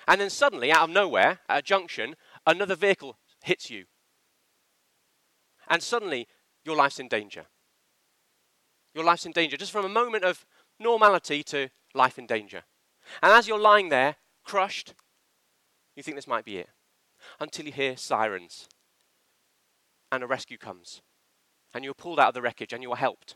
And 0.07 0.19
then 0.19 0.29
suddenly, 0.29 0.71
out 0.71 0.83
of 0.83 0.89
nowhere, 0.89 1.39
at 1.47 1.59
a 1.59 1.61
junction, 1.61 2.15
another 2.45 2.75
vehicle 2.75 3.17
hits 3.43 3.69
you. 3.69 3.85
And 5.67 5.81
suddenly, 5.81 6.27
your 6.65 6.75
life's 6.75 6.99
in 6.99 7.07
danger. 7.07 7.45
Your 8.93 9.03
life's 9.03 9.25
in 9.25 9.31
danger, 9.31 9.57
just 9.57 9.71
from 9.71 9.85
a 9.85 9.89
moment 9.89 10.23
of 10.23 10.45
normality 10.79 11.43
to 11.43 11.69
life 11.93 12.19
in 12.19 12.27
danger. 12.27 12.63
And 13.21 13.31
as 13.31 13.47
you're 13.47 13.59
lying 13.59 13.89
there, 13.89 14.17
crushed, 14.43 14.93
you 15.95 16.03
think 16.03 16.15
this 16.15 16.27
might 16.27 16.45
be 16.45 16.57
it. 16.57 16.69
Until 17.39 17.65
you 17.65 17.71
hear 17.71 17.95
sirens 17.95 18.67
and 20.11 20.23
a 20.23 20.27
rescue 20.27 20.57
comes. 20.57 21.01
And 21.73 21.83
you're 21.83 21.93
pulled 21.93 22.19
out 22.19 22.29
of 22.29 22.33
the 22.33 22.41
wreckage 22.41 22.73
and 22.73 22.83
you 22.83 22.91
are 22.91 22.97
helped 22.97 23.35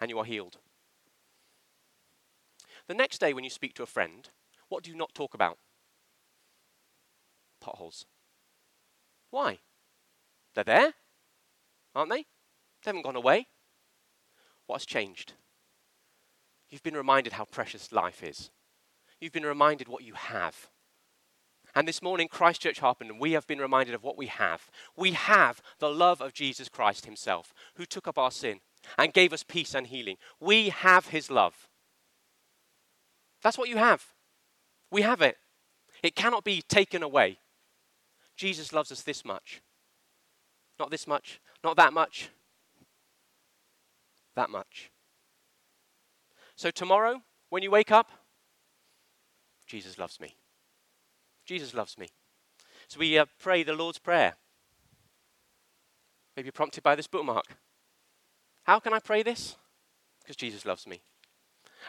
and 0.00 0.10
you 0.10 0.18
are 0.18 0.24
healed. 0.24 0.58
The 2.86 2.94
next 2.94 3.18
day, 3.18 3.32
when 3.32 3.44
you 3.44 3.50
speak 3.50 3.74
to 3.74 3.82
a 3.82 3.86
friend, 3.86 4.28
what 4.68 4.82
do 4.82 4.90
you 4.90 4.96
not 4.96 5.14
talk 5.14 5.34
about? 5.34 5.58
Potholes. 7.64 8.06
Why? 9.30 9.58
They're 10.54 10.64
there, 10.64 10.94
aren't 11.94 12.10
they? 12.10 12.22
They 12.22 12.90
haven't 12.90 13.02
gone 13.02 13.16
away. 13.16 13.48
What's 14.66 14.86
changed? 14.86 15.32
You've 16.68 16.82
been 16.82 16.96
reminded 16.96 17.34
how 17.34 17.44
precious 17.44 17.92
life 17.92 18.22
is. 18.22 18.50
You've 19.20 19.32
been 19.32 19.46
reminded 19.46 19.88
what 19.88 20.04
you 20.04 20.14
have. 20.14 20.68
And 21.74 21.88
this 21.88 22.02
morning, 22.02 22.28
Christchurch 22.28 22.78
Harpenden, 22.78 23.18
we 23.18 23.32
have 23.32 23.46
been 23.46 23.58
reminded 23.58 23.94
of 23.94 24.04
what 24.04 24.16
we 24.16 24.26
have. 24.26 24.70
We 24.96 25.12
have 25.12 25.60
the 25.80 25.90
love 25.90 26.20
of 26.20 26.32
Jesus 26.32 26.68
Christ 26.68 27.04
Himself, 27.04 27.52
who 27.76 27.84
took 27.84 28.06
up 28.06 28.18
our 28.18 28.30
sin 28.30 28.60
and 28.96 29.12
gave 29.12 29.32
us 29.32 29.42
peace 29.42 29.74
and 29.74 29.88
healing. 29.88 30.16
We 30.38 30.68
have 30.68 31.08
His 31.08 31.30
love. 31.30 31.68
That's 33.42 33.58
what 33.58 33.68
you 33.68 33.76
have. 33.76 34.04
We 34.90 35.02
have 35.02 35.20
it. 35.20 35.36
It 36.02 36.14
cannot 36.14 36.44
be 36.44 36.62
taken 36.62 37.02
away. 37.02 37.38
Jesus 38.36 38.72
loves 38.72 38.92
us 38.92 39.02
this 39.02 39.24
much. 39.24 39.62
Not 40.78 40.90
this 40.90 41.06
much, 41.06 41.40
not 41.62 41.76
that 41.76 41.92
much, 41.92 42.30
that 44.34 44.50
much. 44.50 44.90
So, 46.56 46.70
tomorrow, 46.70 47.22
when 47.50 47.62
you 47.62 47.70
wake 47.70 47.92
up, 47.92 48.10
Jesus 49.66 49.98
loves 49.98 50.20
me. 50.20 50.34
Jesus 51.44 51.74
loves 51.74 51.98
me. 51.98 52.08
So 52.88 53.00
we 53.00 53.18
uh, 53.18 53.26
pray 53.38 53.62
the 53.62 53.72
Lord's 53.72 53.98
Prayer. 53.98 54.34
Maybe 56.36 56.50
prompted 56.50 56.82
by 56.82 56.94
this 56.94 57.06
bookmark. 57.06 57.56
How 58.64 58.80
can 58.80 58.92
I 58.92 58.98
pray 58.98 59.22
this? 59.22 59.56
Because 60.22 60.36
Jesus 60.36 60.64
loves 60.64 60.86
me. 60.86 61.02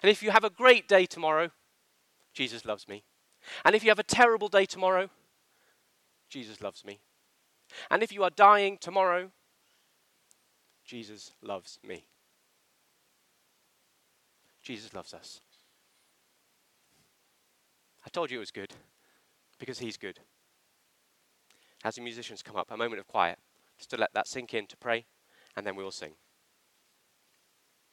And 0.03 0.09
if 0.09 0.21
you 0.21 0.31
have 0.31 0.43
a 0.43 0.49
great 0.49 0.87
day 0.87 1.05
tomorrow, 1.05 1.49
Jesus 2.33 2.65
loves 2.65 2.87
me. 2.87 3.03
And 3.63 3.75
if 3.75 3.83
you 3.83 3.89
have 3.89 3.99
a 3.99 4.03
terrible 4.03 4.49
day 4.49 4.65
tomorrow, 4.65 5.09
Jesus 6.29 6.61
loves 6.61 6.83
me. 6.83 6.99
And 7.89 8.03
if 8.03 8.11
you 8.11 8.23
are 8.23 8.29
dying 8.29 8.77
tomorrow, 8.79 9.31
Jesus 10.83 11.31
loves 11.41 11.79
me. 11.85 12.05
Jesus 14.61 14.93
loves 14.93 15.13
us. 15.13 15.41
I 18.05 18.09
told 18.09 18.31
you 18.31 18.37
it 18.37 18.39
was 18.39 18.51
good 18.51 18.73
because 19.59 19.79
he's 19.79 19.97
good. 19.97 20.19
As 21.83 21.95
the 21.95 22.01
musicians 22.01 22.41
come 22.41 22.55
up, 22.55 22.71
a 22.71 22.77
moment 22.77 22.99
of 22.99 23.07
quiet, 23.07 23.37
just 23.77 23.89
to 23.91 23.97
let 23.97 24.13
that 24.13 24.27
sink 24.27 24.53
in 24.53 24.67
to 24.67 24.77
pray, 24.77 25.05
and 25.55 25.65
then 25.65 25.75
we 25.75 25.83
will 25.83 25.91
sing. 25.91 26.13